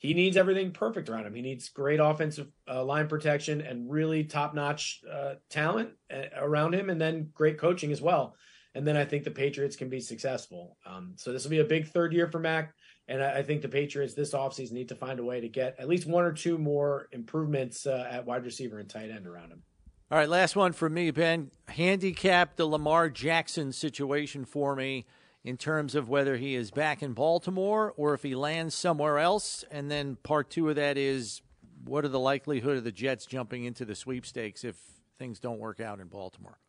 He 0.01 0.15
needs 0.15 0.35
everything 0.35 0.71
perfect 0.71 1.09
around 1.09 1.27
him. 1.27 1.35
He 1.35 1.43
needs 1.43 1.69
great 1.69 1.99
offensive 1.99 2.47
uh, 2.67 2.83
line 2.83 3.07
protection 3.07 3.61
and 3.61 3.87
really 3.87 4.23
top 4.23 4.55
notch 4.55 4.99
uh, 5.09 5.35
talent 5.51 5.91
uh, 6.11 6.23
around 6.35 6.73
him, 6.73 6.89
and 6.89 6.99
then 6.99 7.29
great 7.35 7.59
coaching 7.59 7.91
as 7.91 8.01
well. 8.01 8.35
And 8.73 8.87
then 8.87 8.97
I 8.97 9.05
think 9.05 9.25
the 9.25 9.29
Patriots 9.29 9.75
can 9.75 9.89
be 9.89 9.99
successful. 9.99 10.75
Um, 10.87 11.13
so 11.17 11.31
this 11.31 11.43
will 11.43 11.51
be 11.51 11.59
a 11.59 11.65
big 11.65 11.87
third 11.87 12.13
year 12.13 12.27
for 12.27 12.39
Mac. 12.39 12.73
And 13.07 13.21
I, 13.21 13.37
I 13.37 13.43
think 13.43 13.61
the 13.61 13.69
Patriots 13.69 14.15
this 14.15 14.33
offseason 14.33 14.71
need 14.71 14.89
to 14.89 14.95
find 14.95 15.19
a 15.19 15.23
way 15.23 15.39
to 15.39 15.47
get 15.47 15.75
at 15.77 15.87
least 15.87 16.07
one 16.07 16.23
or 16.23 16.33
two 16.33 16.57
more 16.57 17.07
improvements 17.11 17.85
uh, 17.85 18.07
at 18.09 18.25
wide 18.25 18.43
receiver 18.43 18.79
and 18.79 18.89
tight 18.89 19.11
end 19.11 19.27
around 19.27 19.51
him. 19.51 19.61
All 20.09 20.17
right, 20.17 20.27
last 20.27 20.55
one 20.55 20.73
for 20.73 20.89
me, 20.89 21.11
Ben. 21.11 21.51
Handicap 21.67 22.55
the 22.55 22.65
Lamar 22.65 23.11
Jackson 23.11 23.71
situation 23.71 24.45
for 24.45 24.75
me 24.75 25.05
in 25.43 25.57
terms 25.57 25.95
of 25.95 26.07
whether 26.07 26.37
he 26.37 26.55
is 26.55 26.71
back 26.71 27.01
in 27.01 27.13
Baltimore 27.13 27.93
or 27.97 28.13
if 28.13 28.23
he 28.23 28.35
lands 28.35 28.75
somewhere 28.75 29.17
else. 29.17 29.63
And 29.71 29.89
then 29.89 30.17
part 30.23 30.49
two 30.49 30.69
of 30.69 30.75
that 30.75 30.97
is 30.97 31.41
what 31.83 32.05
are 32.05 32.09
the 32.09 32.19
likelihood 32.19 32.77
of 32.77 32.83
the 32.83 32.91
Jets 32.91 33.25
jumping 33.25 33.63
into 33.63 33.85
the 33.85 33.95
sweepstakes 33.95 34.63
if 34.63 34.75
things 35.17 35.39
don't 35.39 35.59
work 35.59 35.79
out 35.79 35.99
in 35.99 36.07
Baltimore? 36.07 36.59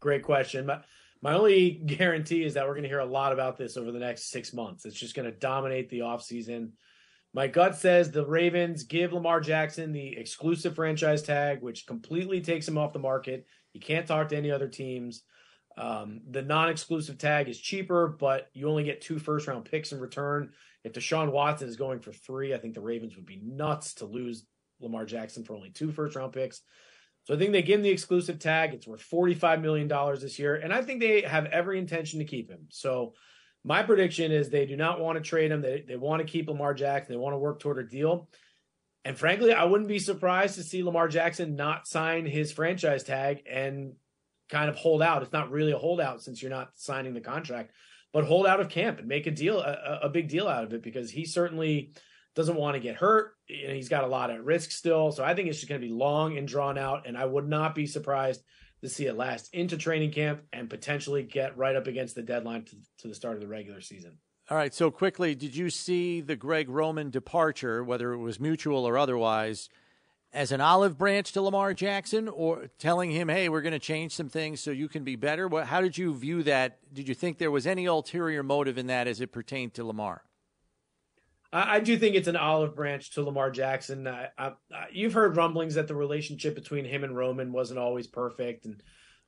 Great 0.00 0.22
question. 0.22 0.66
My, 0.66 0.80
my 1.22 1.34
only 1.34 1.70
guarantee 1.86 2.44
is 2.44 2.54
that 2.54 2.66
we're 2.66 2.74
going 2.74 2.82
to 2.82 2.88
hear 2.88 2.98
a 2.98 3.06
lot 3.06 3.32
about 3.32 3.56
this 3.56 3.76
over 3.76 3.92
the 3.92 4.00
next 4.00 4.30
six 4.30 4.52
months. 4.52 4.84
It's 4.84 4.98
just 4.98 5.14
going 5.14 5.30
to 5.30 5.38
dominate 5.38 5.88
the 5.88 6.00
offseason. 6.00 6.70
My 7.32 7.46
gut 7.46 7.76
says 7.76 8.10
the 8.10 8.26
Ravens 8.26 8.84
give 8.84 9.12
Lamar 9.12 9.40
Jackson 9.40 9.92
the 9.92 10.16
exclusive 10.16 10.74
franchise 10.74 11.22
tag, 11.22 11.60
which 11.60 11.86
completely 11.86 12.40
takes 12.40 12.66
him 12.66 12.78
off 12.78 12.94
the 12.94 12.98
market. 12.98 13.46
He 13.72 13.78
can't 13.78 14.06
talk 14.06 14.30
to 14.30 14.36
any 14.36 14.50
other 14.50 14.68
teams. 14.68 15.22
Um, 15.76 16.22
the 16.30 16.42
non-exclusive 16.42 17.18
tag 17.18 17.48
is 17.48 17.60
cheaper, 17.60 18.08
but 18.08 18.48
you 18.54 18.68
only 18.68 18.84
get 18.84 19.02
two 19.02 19.18
first-round 19.18 19.66
picks 19.66 19.92
in 19.92 20.00
return. 20.00 20.52
If 20.84 20.92
Deshaun 20.92 21.32
Watson 21.32 21.68
is 21.68 21.76
going 21.76 22.00
for 22.00 22.12
three, 22.12 22.54
I 22.54 22.58
think 22.58 22.74
the 22.74 22.80
Ravens 22.80 23.16
would 23.16 23.26
be 23.26 23.40
nuts 23.44 23.94
to 23.94 24.06
lose 24.06 24.44
Lamar 24.80 25.04
Jackson 25.04 25.44
for 25.44 25.54
only 25.54 25.70
two 25.70 25.92
first-round 25.92 26.32
picks. 26.32 26.62
So 27.24 27.34
I 27.34 27.38
think 27.38 27.52
they 27.52 27.62
give 27.62 27.80
him 27.80 27.82
the 27.82 27.90
exclusive 27.90 28.38
tag. 28.38 28.72
It's 28.72 28.86
worth 28.86 29.02
$45 29.02 29.60
million 29.60 29.88
this 30.20 30.38
year. 30.38 30.54
And 30.54 30.72
I 30.72 30.82
think 30.82 31.00
they 31.00 31.22
have 31.22 31.46
every 31.46 31.78
intention 31.78 32.20
to 32.20 32.24
keep 32.24 32.48
him. 32.48 32.66
So 32.70 33.14
my 33.64 33.82
prediction 33.82 34.30
is 34.30 34.48
they 34.48 34.64
do 34.64 34.76
not 34.76 35.00
want 35.00 35.18
to 35.18 35.28
trade 35.28 35.50
him. 35.50 35.60
They, 35.60 35.84
they 35.86 35.96
want 35.96 36.22
to 36.22 36.28
keep 36.28 36.48
Lamar 36.48 36.72
Jackson. 36.72 37.12
They 37.12 37.18
want 37.18 37.34
to 37.34 37.38
work 37.38 37.58
toward 37.58 37.78
a 37.78 37.82
deal. 37.82 38.28
And 39.04 39.18
frankly, 39.18 39.52
I 39.52 39.64
wouldn't 39.64 39.88
be 39.88 39.98
surprised 39.98 40.54
to 40.54 40.62
see 40.62 40.84
Lamar 40.84 41.08
Jackson 41.08 41.56
not 41.56 41.88
sign 41.88 42.26
his 42.26 42.52
franchise 42.52 43.02
tag 43.02 43.42
and 43.50 43.94
kind 44.48 44.68
of 44.68 44.76
hold 44.76 45.02
out. 45.02 45.22
It's 45.22 45.32
not 45.32 45.50
really 45.50 45.72
a 45.72 45.78
holdout 45.78 46.22
since 46.22 46.40
you're 46.40 46.50
not 46.50 46.70
signing 46.74 47.14
the 47.14 47.20
contract, 47.20 47.72
but 48.12 48.24
hold 48.24 48.46
out 48.46 48.60
of 48.60 48.68
camp 48.68 48.98
and 48.98 49.08
make 49.08 49.26
a 49.26 49.30
deal, 49.30 49.60
a, 49.60 50.00
a 50.02 50.08
big 50.08 50.28
deal 50.28 50.48
out 50.48 50.64
of 50.64 50.72
it 50.72 50.82
because 50.82 51.10
he 51.10 51.24
certainly 51.24 51.92
doesn't 52.34 52.56
want 52.56 52.74
to 52.74 52.80
get 52.80 52.96
hurt. 52.96 53.34
And 53.48 53.74
he's 53.74 53.88
got 53.88 54.04
a 54.04 54.08
lot 54.08 54.30
at 54.30 54.44
risk 54.44 54.70
still. 54.70 55.10
So 55.10 55.24
I 55.24 55.34
think 55.34 55.48
it's 55.48 55.58
just 55.58 55.68
going 55.68 55.80
to 55.80 55.86
be 55.86 55.92
long 55.92 56.36
and 56.36 56.46
drawn 56.46 56.78
out. 56.78 57.06
And 57.06 57.16
I 57.16 57.24
would 57.24 57.48
not 57.48 57.74
be 57.74 57.86
surprised 57.86 58.42
to 58.82 58.88
see 58.88 59.06
it 59.06 59.16
last 59.16 59.52
into 59.54 59.76
training 59.76 60.12
camp 60.12 60.42
and 60.52 60.68
potentially 60.68 61.22
get 61.22 61.56
right 61.56 61.74
up 61.74 61.86
against 61.86 62.14
the 62.14 62.22
deadline 62.22 62.64
to, 62.64 62.76
to 62.98 63.08
the 63.08 63.14
start 63.14 63.34
of 63.34 63.40
the 63.40 63.48
regular 63.48 63.80
season. 63.80 64.18
All 64.48 64.56
right. 64.56 64.72
So 64.72 64.90
quickly, 64.90 65.34
did 65.34 65.56
you 65.56 65.70
see 65.70 66.20
the 66.20 66.36
Greg 66.36 66.68
Roman 66.68 67.10
departure, 67.10 67.82
whether 67.82 68.12
it 68.12 68.18
was 68.18 68.38
mutual 68.38 68.86
or 68.86 68.96
otherwise, 68.96 69.68
as 70.32 70.52
an 70.52 70.60
olive 70.60 70.98
branch 70.98 71.32
to 71.32 71.42
Lamar 71.42 71.74
Jackson, 71.74 72.28
or 72.28 72.68
telling 72.78 73.10
him, 73.10 73.28
"Hey, 73.28 73.48
we're 73.48 73.62
going 73.62 73.72
to 73.72 73.78
change 73.78 74.12
some 74.12 74.28
things 74.28 74.60
so 74.60 74.70
you 74.70 74.88
can 74.88 75.04
be 75.04 75.16
better"? 75.16 75.48
What, 75.48 75.66
how 75.66 75.80
did 75.80 75.96
you 75.96 76.14
view 76.14 76.42
that? 76.44 76.78
Did 76.92 77.08
you 77.08 77.14
think 77.14 77.38
there 77.38 77.50
was 77.50 77.66
any 77.66 77.86
ulterior 77.86 78.42
motive 78.42 78.78
in 78.78 78.86
that 78.88 79.06
as 79.06 79.20
it 79.20 79.32
pertained 79.32 79.74
to 79.74 79.84
Lamar? 79.84 80.22
I, 81.52 81.80
do 81.80 81.96
think 81.96 82.16
it's 82.16 82.28
an 82.28 82.36
olive 82.36 82.74
branch 82.74 83.12
to 83.12 83.22
Lamar 83.22 83.50
Jackson. 83.50 84.06
I, 84.06 84.28
I, 84.36 84.52
you've 84.92 85.14
heard 85.14 85.36
rumblings 85.36 85.76
that 85.76 85.88
the 85.88 85.94
relationship 85.94 86.54
between 86.54 86.84
him 86.84 87.04
and 87.04 87.16
Roman 87.16 87.52
wasn't 87.52 87.78
always 87.78 88.06
perfect, 88.06 88.66
and 88.66 88.82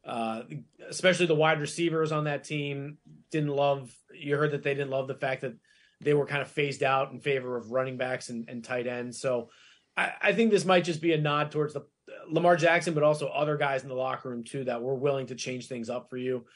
uh, 0.05 0.43
especially 0.89 1.27
the 1.27 1.35
wide 1.35 1.61
receivers 1.61 2.13
on 2.13 2.25
that 2.25 2.45
team 2.45 2.99
didn't 3.31 3.55
love. 3.55 3.95
You 4.13 4.37
heard 4.37 4.51
that 4.51 4.63
they 4.63 4.75
didn't 4.75 4.91
love 4.91 5.09
the 5.09 5.15
fact 5.15 5.43
that 5.43 5.55
they 6.01 6.15
were 6.15 6.27
kind 6.27 6.43
of 6.43 6.49
phased 6.49 6.83
out 6.83 7.13
in 7.13 7.21
favor 7.21 7.57
of 7.57 7.73
running 7.73 7.97
backs 7.97 8.29
and, 8.29 8.49
and 8.49 8.65
tight 8.65 8.87
ends. 8.87 9.21
So 9.21 9.51
I, 9.99 10.13
I, 10.23 10.33
think 10.33 10.51
this 10.51 10.65
might 10.65 10.85
just 10.85 11.03
be 11.03 11.13
a 11.13 11.19
nod 11.19 11.51
towards 11.51 11.75
the 11.75 11.85
Lamar 12.29 12.57
Jackson, 12.57 12.95
but 12.95 13.03
also 13.03 13.27
other 13.27 13.57
guys 13.57 13.83
in 13.83 13.89
the 13.89 13.95
locker 13.95 14.31
room 14.31 14.45
too 14.45 14.65
that 14.65 14.81
were 14.81 14.95
willing 14.95 15.27
to 15.27 15.35
change 15.35 15.67
things 15.67 15.91
up 15.91 16.09
for 16.09 16.17
you. 16.17 16.47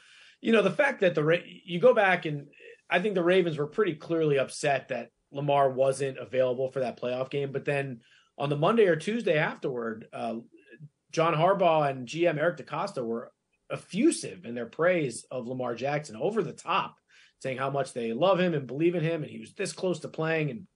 You 0.40 0.52
know, 0.52 0.62
the 0.62 0.70
fact 0.70 1.00
that 1.00 1.14
the 1.14 1.42
you 1.64 1.80
go 1.80 1.92
back 1.92 2.24
and 2.24 2.46
I 2.88 3.00
think 3.00 3.14
the 3.14 3.24
Ravens 3.24 3.58
were 3.58 3.66
pretty 3.66 3.94
clearly 3.94 4.38
upset 4.38 4.88
that 4.88 5.10
Lamar 5.32 5.70
wasn't 5.70 6.18
available 6.18 6.70
for 6.70 6.80
that 6.80 7.00
playoff 7.00 7.30
game. 7.30 7.50
But 7.50 7.64
then 7.64 8.00
on 8.38 8.48
the 8.48 8.56
Monday 8.56 8.86
or 8.86 8.96
Tuesday 8.96 9.38
afterward, 9.38 10.06
uh, 10.12 10.36
John 11.10 11.34
Harbaugh 11.34 11.90
and 11.90 12.06
GM 12.06 12.38
Eric 12.38 12.58
DeCosta 12.58 13.04
were 13.04 13.32
effusive 13.70 14.44
in 14.44 14.54
their 14.54 14.66
praise 14.66 15.24
of 15.30 15.46
Lamar 15.46 15.74
Jackson, 15.74 16.16
over 16.16 16.42
the 16.42 16.52
top, 16.52 16.96
saying 17.40 17.58
how 17.58 17.70
much 17.70 17.92
they 17.92 18.12
love 18.12 18.38
him 18.38 18.54
and 18.54 18.66
believe 18.66 18.94
in 18.94 19.02
him, 19.02 19.22
and 19.22 19.30
he 19.30 19.38
was 19.38 19.54
this 19.54 19.72
close 19.72 20.00
to 20.00 20.08
playing. 20.08 20.50
And 20.50 20.66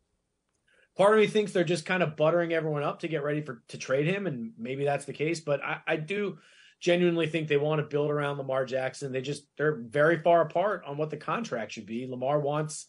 part 0.96 1.14
of 1.14 1.20
me 1.20 1.26
thinks 1.26 1.52
they're 1.52 1.64
just 1.64 1.87
kind 1.87 2.02
of 2.02 2.16
buttering 2.16 2.52
everyone 2.52 2.82
up 2.82 3.00
to 3.00 3.09
get 3.09 3.22
ready 3.22 3.42
for 3.42 3.62
to 3.68 3.78
trade 3.78 4.06
him, 4.06 4.26
and 4.26 4.52
maybe 4.59 4.85
that's 4.85 5.04
the 5.04 5.12
case. 5.12 5.40
But 5.40 5.62
I, 5.62 5.78
I 5.87 5.96
do 5.96 6.38
genuinely 6.80 7.26
think 7.26 7.48
they 7.48 7.56
want 7.56 7.80
to 7.80 7.87
build 7.87 8.11
around 8.11 8.38
Lamar 8.38 8.64
Jackson. 8.64 9.12
They 9.12 9.22
just 9.22 9.44
they're 9.56 9.76
very 9.76 10.18
far 10.18 10.42
apart 10.42 10.82
on 10.87 10.96
what 10.96 11.11
the 11.11 11.16
contract 11.16 11.72
should 11.72 11.87
be. 11.87 12.06
Lamar 12.06 12.40
wants 12.40 12.87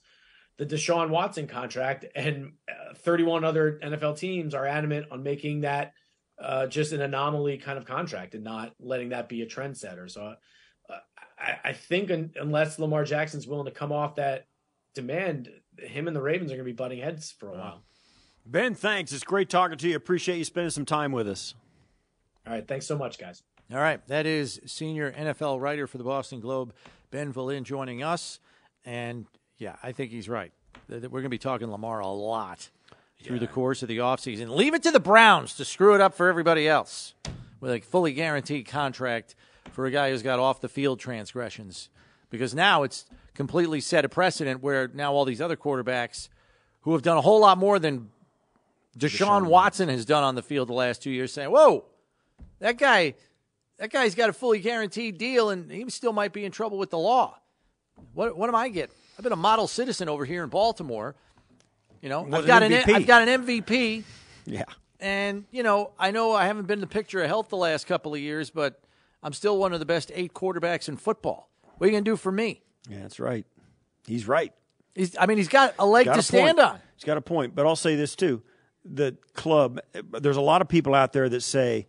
the 0.58 0.66
Deshaun 0.66 1.10
Watson 1.10 1.48
contract, 1.48 2.06
and 2.16 2.54
uh, 2.70 2.94
31 2.96 3.44
other 3.44 3.80
NFL 3.84 4.18
teams 4.18 4.54
are 4.54 4.66
adamant 4.66 5.08
on 5.12 5.24
making 5.24 5.62
that 5.62 5.94
uh, 6.42 6.68
just 6.68 6.94
an 6.94 7.02
anomaly 7.02 7.58
kind 7.58 7.78
of 7.78 7.86
contract 7.86 8.36
and 8.36 8.44
not 8.44 8.74
letting 8.80 9.10
that 9.10 9.30
be 9.30 9.42
a 9.42 9.46
trendsetter. 9.46 10.10
So 10.10 10.34
uh, 10.90 10.98
I, 11.38 11.70
I, 11.70 11.74
think 11.74 12.12
un- 12.12 12.32
unless 12.40 12.80
Lamar 12.80 13.04
Jackson's 13.04 13.48
willing 13.48 13.66
to 13.66 13.72
come 13.72 13.92
off 13.92 14.16
that 14.16 14.46
demand, 14.94 15.50
him 15.80 16.08
and 16.08 16.16
the 16.16 16.22
Ravens 16.22 16.52
are 16.52 16.56
going 16.56 16.66
to 16.66 16.72
be 16.72 16.76
butting 16.76 17.00
heads 17.00 17.32
for 17.40 17.50
a 17.50 17.58
while. 17.58 17.84
Ben, 18.50 18.76
thanks. 18.76 19.12
It's 19.12 19.26
great 19.26 19.50
talking 19.50 19.78
to 19.78 19.90
you. 19.90 19.98
Appreciate 19.98 20.38
you 20.38 20.46
spending 20.46 20.70
some 20.70 20.86
time 20.86 21.12
with 21.12 21.28
us. 21.28 21.54
All 22.46 22.54
right. 22.54 22.66
Thanks 22.66 22.86
so 22.86 22.98
much, 22.98 23.20
guys. 23.20 23.44
All 23.74 23.80
right. 23.80 24.06
That 24.08 24.26
is 24.26 24.62
senior 24.66 25.12
NFL 25.12 25.60
writer 25.60 25.86
for 25.86 25.98
the 25.98 26.06
Boston 26.06 26.40
Globe, 26.40 26.74
Ben 27.12 27.34
Volin, 27.34 27.64
joining 27.64 28.04
us. 28.04 28.40
And 28.86 29.26
yeah, 29.58 29.76
I 29.84 29.92
think 29.92 30.12
he's 30.12 30.30
right. 30.30 30.54
We're 30.88 31.00
going 31.02 31.24
to 31.24 31.30
be 31.30 31.38
talking 31.38 31.70
Lamar 31.70 32.00
a 32.00 32.08
lot 32.08 32.70
through 33.22 33.36
yeah. 33.36 33.42
the 33.42 33.48
course 33.48 33.82
of 33.82 33.90
the 33.90 33.98
offseason. 33.98 34.56
Leave 34.56 34.74
it 34.74 34.84
to 34.84 34.92
the 34.92 35.00
Browns 35.02 35.56
to 35.56 35.66
screw 35.66 35.94
it 35.94 36.00
up 36.00 36.14
for 36.14 36.30
everybody 36.30 36.70
else 36.70 37.16
with 37.60 37.72
a 37.72 37.82
fully 37.82 38.14
guaranteed 38.14 38.66
contract 38.66 39.36
for 39.74 39.86
a 39.88 39.92
guy 39.92 40.12
who's 40.12 40.24
got 40.24 40.40
off 40.40 40.62
the 40.62 40.70
field 40.70 41.02
transgressions. 41.02 41.90
Because 42.30 42.56
now 42.56 42.84
it's 42.84 43.06
completely 43.34 43.82
set 43.82 44.06
a 44.06 44.10
precedent 44.10 44.64
where 44.64 44.88
now 44.94 45.12
all 45.12 45.26
these 45.26 45.42
other 45.42 45.58
quarterbacks 45.58 46.30
who 46.82 46.94
have 46.94 47.02
done 47.02 47.18
a 47.18 47.22
whole 47.22 47.42
lot 47.42 47.58
more 47.58 47.78
than 47.80 48.10
Deshaun, 48.98 49.44
Deshaun 49.44 49.48
Watson 49.48 49.90
has 49.90 50.06
done 50.06 50.24
on 50.24 50.36
the 50.36 50.42
field 50.42 50.70
the 50.70 50.74
last 50.74 51.02
two 51.02 51.12
years 51.12 51.32
saying, 51.32 51.52
Whoa, 51.52 51.86
that 52.60 52.78
guy 52.78 53.14
that 53.78 53.92
guy's 53.92 54.16
got 54.16 54.30
a 54.30 54.34
fully 54.34 54.60
guaranteed 54.60 55.18
deal 55.18 55.50
and 55.50 55.72
he 55.72 55.90
still 55.90 56.14
might 56.14 56.34
be 56.34 56.46
in 56.46 56.52
trouble 56.52 56.78
with 56.78 56.90
the 56.90 56.98
law. 56.98 57.40
What 58.14 58.38
what 58.38 58.50
am 58.50 58.56
I 58.56 58.70
getting? 58.70 58.96
I've 59.18 59.24
been 59.24 59.34
a 59.34 59.38
model 59.38 59.68
citizen 59.68 60.10
over 60.10 60.26
here 60.26 60.44
in 60.44 60.50
Baltimore. 60.50 61.16
You 62.02 62.10
know, 62.10 62.28
I've 62.32 62.46
got 62.46 62.64
an, 62.64 62.74
an 62.74 62.84
I've 62.94 63.08
got 63.08 63.28
an 63.28 63.46
MVP. 63.46 64.04
Yeah. 64.46 64.64
And 65.00 65.46
you 65.52 65.64
know, 65.64 65.92
I 66.00 66.12
know 66.12 66.34
I 66.34 66.46
haven't 66.46 66.68
been 66.68 66.80
the 66.80 66.88
picture 66.88 67.22
of 67.22 67.28
health 67.28 67.50
the 67.50 67.58
last 67.58 67.88
couple 67.88 68.14
of 68.14 68.20
years, 68.20 68.50
but 68.50 68.82
I'm 69.22 69.34
still 69.34 69.58
one 69.58 69.74
of 69.74 69.80
the 69.80 69.86
best 69.86 70.12
eight 70.14 70.34
quarterbacks 70.34 70.88
in 70.88 70.98
football. 70.98 71.50
What 71.78 71.86
are 71.86 71.90
you 71.90 71.96
gonna 71.96 72.04
do 72.04 72.16
for 72.16 72.32
me? 72.32 72.62
Yeah, 72.90 73.02
that's 73.02 73.20
right. 73.20 73.46
He's 74.08 74.28
right. 74.28 74.54
He's, 74.96 75.16
I 75.20 75.28
mean, 75.28 75.38
he's 75.38 75.50
got 75.50 75.76
a 75.78 75.86
leg 75.86 76.06
got 76.06 76.14
to 76.14 76.20
a 76.20 76.24
stand 76.24 76.58
point. 76.58 76.68
on. 76.68 76.80
He's 76.96 77.04
got 77.04 77.18
a 77.18 77.22
point. 77.22 77.54
But 77.54 77.68
I'll 77.68 77.76
say 77.76 77.96
this 77.96 78.16
too: 78.16 78.42
the 78.96 79.18
club. 79.34 79.80
There's 80.12 80.38
a 80.38 80.42
lot 80.42 80.62
of 80.62 80.68
people 80.68 80.96
out 80.96 81.14
there 81.14 81.30
that 81.30 81.42
say 81.42 81.88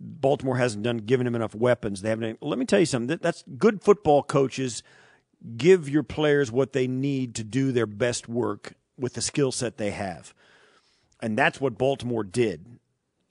Baltimore 0.00 0.56
hasn't 0.56 0.82
done 0.82 0.98
given 0.98 1.26
him 1.26 1.34
enough 1.34 1.54
weapons. 1.54 2.02
They 2.02 2.10
haven't. 2.10 2.42
Let 2.42 2.58
me 2.58 2.64
tell 2.64 2.80
you 2.80 2.86
something. 2.86 3.18
That's 3.20 3.44
good 3.58 3.82
football 3.82 4.22
coaches 4.22 4.82
give 5.56 5.88
your 5.88 6.02
players 6.02 6.50
what 6.50 6.72
they 6.72 6.86
need 6.86 7.34
to 7.36 7.44
do 7.44 7.72
their 7.72 7.86
best 7.86 8.28
work 8.28 8.74
with 8.98 9.14
the 9.14 9.20
skill 9.20 9.52
set 9.52 9.76
they 9.76 9.90
have. 9.90 10.34
And 11.20 11.36
that's 11.36 11.60
what 11.60 11.78
Baltimore 11.78 12.24
did. 12.24 12.78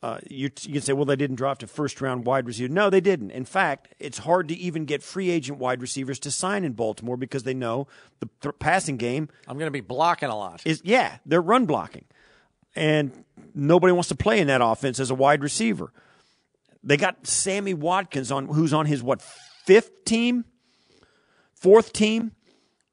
Uh, 0.01 0.19
you, 0.30 0.51
you, 0.62 0.73
can 0.73 0.82
say, 0.82 0.93
well, 0.93 1.06
they 1.06 1.15
didn't 1.15 1.36
draft 1.36 1.63
a 1.63 1.67
first 1.67 1.99
round 1.99 2.28
wide 2.28 2.45
receiver. 2.45 2.71
No, 2.71 2.91
they 2.91 3.01
didn't. 3.01 3.32
In 3.32 3.45
fact, 3.45 3.95
it's 3.97 4.19
hard 4.19 4.47
to 4.49 4.56
even 4.56 4.86
get 4.86 5.01
free 5.01 5.32
agent 5.32 5.58
wide 5.58 5.82
receivers 5.82 6.19
to 6.19 6.32
sign 6.32 6.63
in 6.63 6.73
Baltimore 6.73 7.17
because 7.17 7.41
they 7.41 7.56
know 7.56 7.88
the 8.19 8.30
th- 8.41 8.60
passing 8.60 8.97
game. 8.97 9.30
I'm 9.47 9.58
going 9.58 9.67
to 9.67 9.71
be 9.71 9.82
blocking 9.82 10.30
a 10.30 10.38
lot. 10.38 10.62
Is 10.63 10.82
yeah, 10.86 11.17
they're 11.25 11.41
run 11.41 11.65
blocking, 11.65 12.06
and 12.76 13.12
nobody 13.54 13.92
wants 13.94 14.10
to 14.10 14.16
play 14.16 14.40
in 14.40 14.48
that 14.48 14.62
offense 14.62 15.00
as 15.00 15.10
a 15.12 15.16
wide 15.16 15.42
receiver. 15.42 15.92
They 16.84 16.98
got 16.98 17.26
Sammy 17.26 17.74
Watkins 17.74 18.32
on, 18.32 18.48
who's 18.48 18.74
on 18.74 18.86
his 18.86 19.02
what 19.02 19.22
fifth 19.22 20.06
team 20.06 20.46
fourth 21.54 21.94
team, 21.94 22.32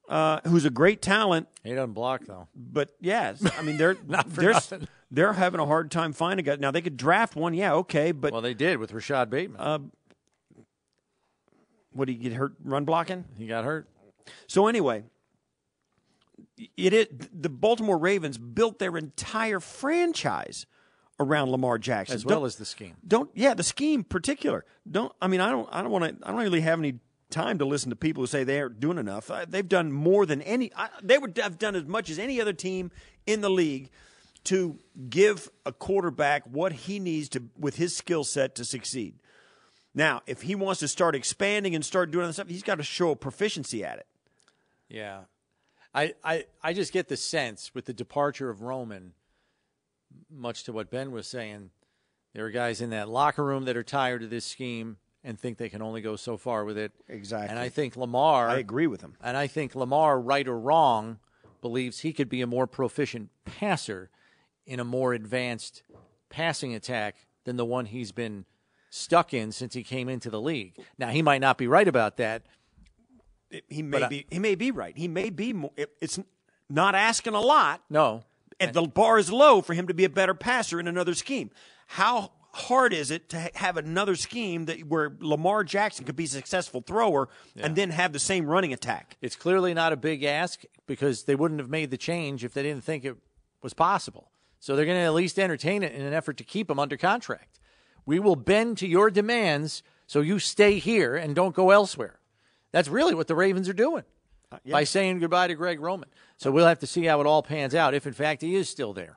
uh, 0.09 0.39
who's 0.47 0.65
a 0.65 0.69
great 0.71 1.01
talent. 1.01 1.47
He 1.63 1.73
doesn't 1.73 1.93
block 1.93 2.25
though. 2.25 2.47
But 2.55 2.89
yes, 2.99 3.45
I 3.57 3.61
mean 3.61 3.77
they're 3.77 3.93
they're 4.27 4.51
nothing. 4.53 4.87
they're 5.11 5.33
having 5.33 5.59
a 5.59 5.65
hard 5.65 5.91
time 5.91 6.11
finding 6.13 6.47
a 6.47 6.51
guy. 6.51 6.55
Now 6.59 6.71
they 6.71 6.81
could 6.81 6.97
draft 6.97 7.35
one, 7.35 7.53
yeah, 7.53 7.73
okay, 7.75 8.11
but 8.11 8.31
Well, 8.33 8.41
they 8.41 8.53
did 8.55 8.77
with 8.79 8.93
Rashod 8.93 9.29
Bateman. 9.29 9.61
uh, 9.61 9.79
what 11.91 12.05
did 12.05 12.13
he 12.13 12.17
get 12.23 12.33
hurt 12.33 12.53
run 12.63 12.85
blocking? 12.85 13.25
he 13.37 13.45
got 13.47 13.63
hurt. 13.65 13.87
So 14.47 14.67
anyway, 14.67 15.03
it 16.77 16.93
is 16.93 17.07
the 17.33 17.49
Baltimore 17.49 17.97
Ravens 17.97 18.37
built 18.37 18.79
their 18.79 18.97
entire 18.97 19.59
franchise 19.59 20.65
around 21.19 21.49
Lamar 21.51 21.77
Jackson, 21.77 22.15
As 22.15 22.25
well 22.25 22.39
Don't- 22.39 22.45
as 22.47 22.55
the 22.57 22.65
scheme. 22.65 22.95
Don't 23.07 23.29
yeah, 23.33 23.53
the 23.53 23.63
scheme 23.63 24.03
particular. 24.03 24.65
Don't 24.89 25.11
I 25.21 25.27
mean 25.27 25.41
I 25.41 25.51
don't 25.51 25.69
I 25.71 25.81
don't 25.81 25.91
want 25.91 26.19
to 26.21 26.27
I 26.27 26.31
don't 26.31 26.41
really 26.41 26.61
have 26.61 26.79
any 26.79 26.99
time 27.29 27.57
to 27.59 27.65
listen 27.65 27.89
to 27.89 27.95
people 27.95 28.21
who 28.23 28.27
say 28.27 28.43
they 28.43 28.59
aren't 28.61 28.79
doing 28.79 28.97
enough. 28.97 29.29
They've 29.47 29.67
done 29.67 29.91
more 29.91 30.25
than 30.25 30.41
any. 30.43 30.71
I, 30.75 30.89
they 31.01 31.17
would 31.17 31.37
have 31.37 31.57
done 31.57 31.75
as 31.75 31.85
much 31.85 32.09
as 32.09 32.19
any 32.19 32.39
other 32.39 32.53
team 32.53 32.91
in 33.25 33.41
the 33.41 33.49
league 33.49 33.89
to 34.45 34.77
give 35.09 35.49
a 35.65 35.71
quarterback 35.71 36.43
what 36.45 36.73
he 36.73 36.99
needs 36.99 37.29
to 37.29 37.43
with 37.57 37.77
his 37.77 37.95
skill 37.95 38.23
set 38.23 38.55
to 38.55 38.65
succeed. 38.65 39.15
Now, 39.95 40.21
if 40.27 40.41
he 40.41 40.55
wants 40.55 40.79
to 40.81 40.87
start 40.87 41.15
expanding 41.15 41.75
and 41.75 41.85
start 41.85 42.11
doing 42.11 42.23
other 42.25 42.33
stuff, 42.33 42.49
he's 42.49 42.63
got 42.63 42.75
to 42.75 42.83
show 42.83 43.13
proficiency 43.15 43.83
at 43.85 43.99
it. 43.99 44.07
Yeah. 44.89 45.21
I, 45.93 46.13
I, 46.23 46.45
I 46.61 46.73
just 46.73 46.91
get 46.93 47.07
the 47.07 47.17
sense 47.17 47.71
with 47.73 47.85
the 47.85 47.93
departure 47.93 48.49
of 48.49 48.61
Roman, 48.61 49.13
much 50.29 50.63
to 50.63 50.73
what 50.73 50.89
Ben 50.89 51.11
was 51.11 51.27
saying, 51.27 51.69
there 52.33 52.45
are 52.45 52.51
guys 52.51 52.81
in 52.81 52.89
that 52.89 53.09
locker 53.09 53.43
room 53.43 53.65
that 53.65 53.77
are 53.77 53.83
tired 53.83 54.23
of 54.23 54.29
this 54.29 54.45
scheme 54.45 54.97
and 55.23 55.39
think 55.39 55.57
they 55.57 55.69
can 55.69 55.81
only 55.81 56.01
go 56.01 56.15
so 56.15 56.35
far 56.35 56.65
with 56.65 56.77
it. 56.77 56.91
Exactly. 57.07 57.49
And 57.49 57.59
I 57.59 57.69
think 57.69 57.95
Lamar. 57.95 58.49
I 58.49 58.57
agree 58.57 58.87
with 58.87 59.01
him. 59.01 59.15
And 59.21 59.37
I 59.37 59.47
think 59.47 59.75
Lamar, 59.75 60.19
right 60.19 60.47
or 60.47 60.59
wrong, 60.59 61.19
believes 61.61 61.99
he 61.99 62.11
could 62.11 62.27
be 62.27 62.41
a 62.41 62.47
more 62.47 62.67
proficient 62.67 63.29
passer 63.45 64.09
in 64.65 64.79
a 64.79 64.83
more 64.83 65.13
advanced 65.13 65.83
passing 66.29 66.73
attack 66.73 67.27
than 67.45 67.55
the 67.55 67.65
one 67.65 67.85
he's 67.85 68.11
been 68.11 68.45
stuck 68.89 69.33
in 69.33 69.51
since 69.51 69.73
he 69.73 69.83
came 69.83 70.09
into 70.09 70.29
the 70.29 70.41
league. 70.41 70.77
Now, 70.97 71.09
he 71.09 71.21
might 71.21 71.41
not 71.41 71.57
be 71.57 71.67
right 71.67 71.87
about 71.87 72.17
that. 72.17 72.43
He 73.69 73.81
may 73.81 73.99
But 73.99 74.09
be. 74.09 74.25
He 74.29 74.39
may 74.39 74.55
be 74.55 74.71
right. 74.71 74.97
He 74.97 75.07
may 75.07 75.29
be. 75.29 75.53
More, 75.53 75.71
it, 75.75 75.91
it's 76.01 76.19
not 76.69 76.95
asking 76.95 77.33
a 77.33 77.41
lot. 77.41 77.81
No. 77.89 78.23
And 78.59 78.73
the 78.73 78.83
bar 78.83 79.17
is 79.17 79.31
low 79.31 79.61
for 79.61 79.73
him 79.73 79.87
to 79.87 79.93
be 79.93 80.05
a 80.05 80.09
better 80.09 80.33
passer 80.33 80.79
in 80.79 80.87
another 80.87 81.13
scheme. 81.13 81.49
How 81.87 82.31
hard 82.53 82.93
is 82.93 83.11
it 83.11 83.29
to 83.29 83.39
ha- 83.41 83.49
have 83.55 83.77
another 83.77 84.15
scheme 84.15 84.65
that 84.65 84.79
where 84.87 85.11
Lamar 85.19 85.63
Jackson 85.63 86.05
could 86.05 86.15
be 86.15 86.25
a 86.25 86.27
successful 86.27 86.81
thrower 86.81 87.29
and 87.57 87.75
then 87.75 87.89
have 87.89 88.13
the 88.13 88.19
same 88.19 88.45
running 88.45 88.71
attack? 88.71 89.17
It's 89.21 89.35
clearly 89.35 89.73
not 89.73 89.91
a 89.91 89.97
big 89.97 90.23
ask 90.23 90.63
because 90.85 91.23
they 91.23 91.35
wouldn't 91.35 91.59
have 91.59 91.69
made 91.69 91.91
the 91.91 91.97
change 91.97 92.43
if 92.43 92.53
they 92.53 92.63
didn't 92.63 92.83
think 92.83 93.05
it 93.05 93.17
was 93.61 93.73
possible. 93.73 94.29
So 94.59 94.75
they're 94.75 94.85
going 94.85 94.97
to 94.97 95.03
at 95.03 95.13
least 95.13 95.39
entertain 95.39 95.83
it 95.83 95.91
in 95.93 96.05
an 96.05 96.13
effort 96.13 96.37
to 96.37 96.43
keep 96.43 96.69
him 96.69 96.79
under 96.79 96.95
contract. 96.95 97.59
We 98.05 98.19
will 98.19 98.35
bend 98.35 98.77
to 98.79 98.87
your 98.87 99.09
demands 99.09 99.83
so 100.07 100.21
you 100.21 100.39
stay 100.39 100.79
here 100.79 101.15
and 101.15 101.35
don't 101.35 101.55
go 101.55 101.71
elsewhere. 101.71 102.19
That's 102.73 102.89
really 102.89 103.13
what 103.15 103.27
the 103.27 103.35
Ravens 103.35 103.69
are 103.69 103.73
doing 103.73 104.03
by 104.73 104.83
saying 104.83 105.19
goodbye 105.19 105.47
to 105.47 105.55
Greg 105.55 105.79
Roman. 105.79 106.09
So 106.37 106.51
we'll 106.51 106.67
have 106.67 106.79
to 106.79 106.87
see 106.87 107.05
how 107.05 107.21
it 107.21 107.25
all 107.27 107.41
pans 107.41 107.73
out 107.73 107.93
if, 107.93 108.05
in 108.05 108.13
fact, 108.13 108.41
he 108.41 108.55
is 108.55 108.67
still 108.67 108.91
there. 108.93 109.15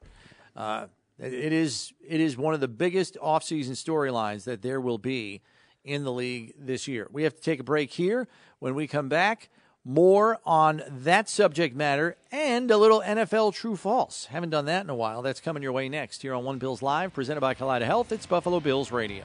Uh, 0.55 0.87
it- 1.19 1.53
is 1.53 1.93
it 2.07 2.21
is 2.21 2.37
one 2.37 2.55
of 2.55 2.61
the 2.61 2.69
biggest 2.69 3.17
offseason 3.23 3.71
storylines 3.73 4.45
that 4.45 4.63
there 4.63 4.81
will 4.81 4.99
be 4.99 5.41
in 5.85 6.05
the 6.05 6.13
league 6.13 6.53
this 6.59 6.87
year. 6.87 7.09
We 7.11 7.23
have 7.25 7.35
to 7.35 7.41
take 7.43 7.59
a 7.61 7.65
break 7.65 7.91
here. 7.93 8.29
When 8.61 8.75
we 8.75 8.87
come 8.87 9.09
back, 9.09 9.49
more 9.85 10.39
on 10.45 10.83
that 10.89 11.29
subject 11.29 11.77
matter 11.77 12.17
and 12.33 12.71
a 12.71 12.77
little 12.77 13.01
NFL 13.03 13.55
true 13.55 13.77
false. 13.77 14.27
Haven't 14.27 14.51
done 14.51 14.65
that 14.67 14.83
in 14.85 14.91
a 14.91 14.95
while. 14.97 15.23
That's 15.23 15.41
coming 15.41 15.63
your 15.63 15.73
way 15.73 15.89
next 15.89 16.23
here 16.23 16.35
on 16.35 16.45
One 16.45 16.59
Bills 16.59 16.83
Live, 16.83 17.15
presented 17.15 17.41
by 17.41 17.55
Kaleida 17.55 17.85
Health. 17.87 18.11
It's 18.13 18.27
Buffalo 18.27 18.59
Bills 18.61 18.91
Radio. 18.91 19.25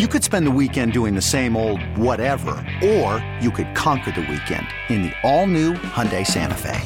You 0.00 0.08
could 0.08 0.24
spend 0.24 0.46
the 0.46 0.50
weekend 0.50 0.94
doing 0.94 1.14
the 1.14 1.20
same 1.20 1.54
old 1.54 1.82
whatever, 1.98 2.54
or 2.82 3.22
you 3.42 3.50
could 3.50 3.74
conquer 3.74 4.10
the 4.10 4.22
weekend 4.22 4.66
in 4.88 5.02
the 5.02 5.12
all-new 5.22 5.74
Hyundai 5.74 6.26
Santa 6.26 6.54
Fe. 6.54 6.80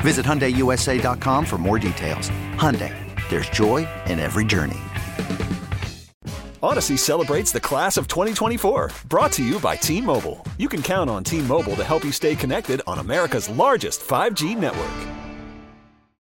Visit 0.00 0.26
HyundaiUSA.com 0.26 1.46
for 1.46 1.56
more 1.56 1.78
details. 1.78 2.28
Hyundai, 2.52 2.92
there's 3.30 3.48
joy 3.48 3.86
in 4.08 4.18
every 4.18 4.44
journey. 4.44 4.76
Odyssey 6.62 6.98
celebrates 6.98 7.50
the 7.50 7.60
class 7.60 7.96
of 7.96 8.08
2024, 8.08 8.90
brought 9.08 9.32
to 9.32 9.42
you 9.42 9.58
by 9.58 9.74
T 9.74 10.02
Mobile. 10.02 10.44
You 10.58 10.68
can 10.68 10.82
count 10.82 11.08
on 11.08 11.24
T 11.24 11.40
Mobile 11.40 11.76
to 11.76 11.84
help 11.84 12.04
you 12.04 12.12
stay 12.12 12.36
connected 12.36 12.82
on 12.86 12.98
America's 12.98 13.48
largest 13.48 14.02
5G 14.02 14.54
network. 14.54 15.15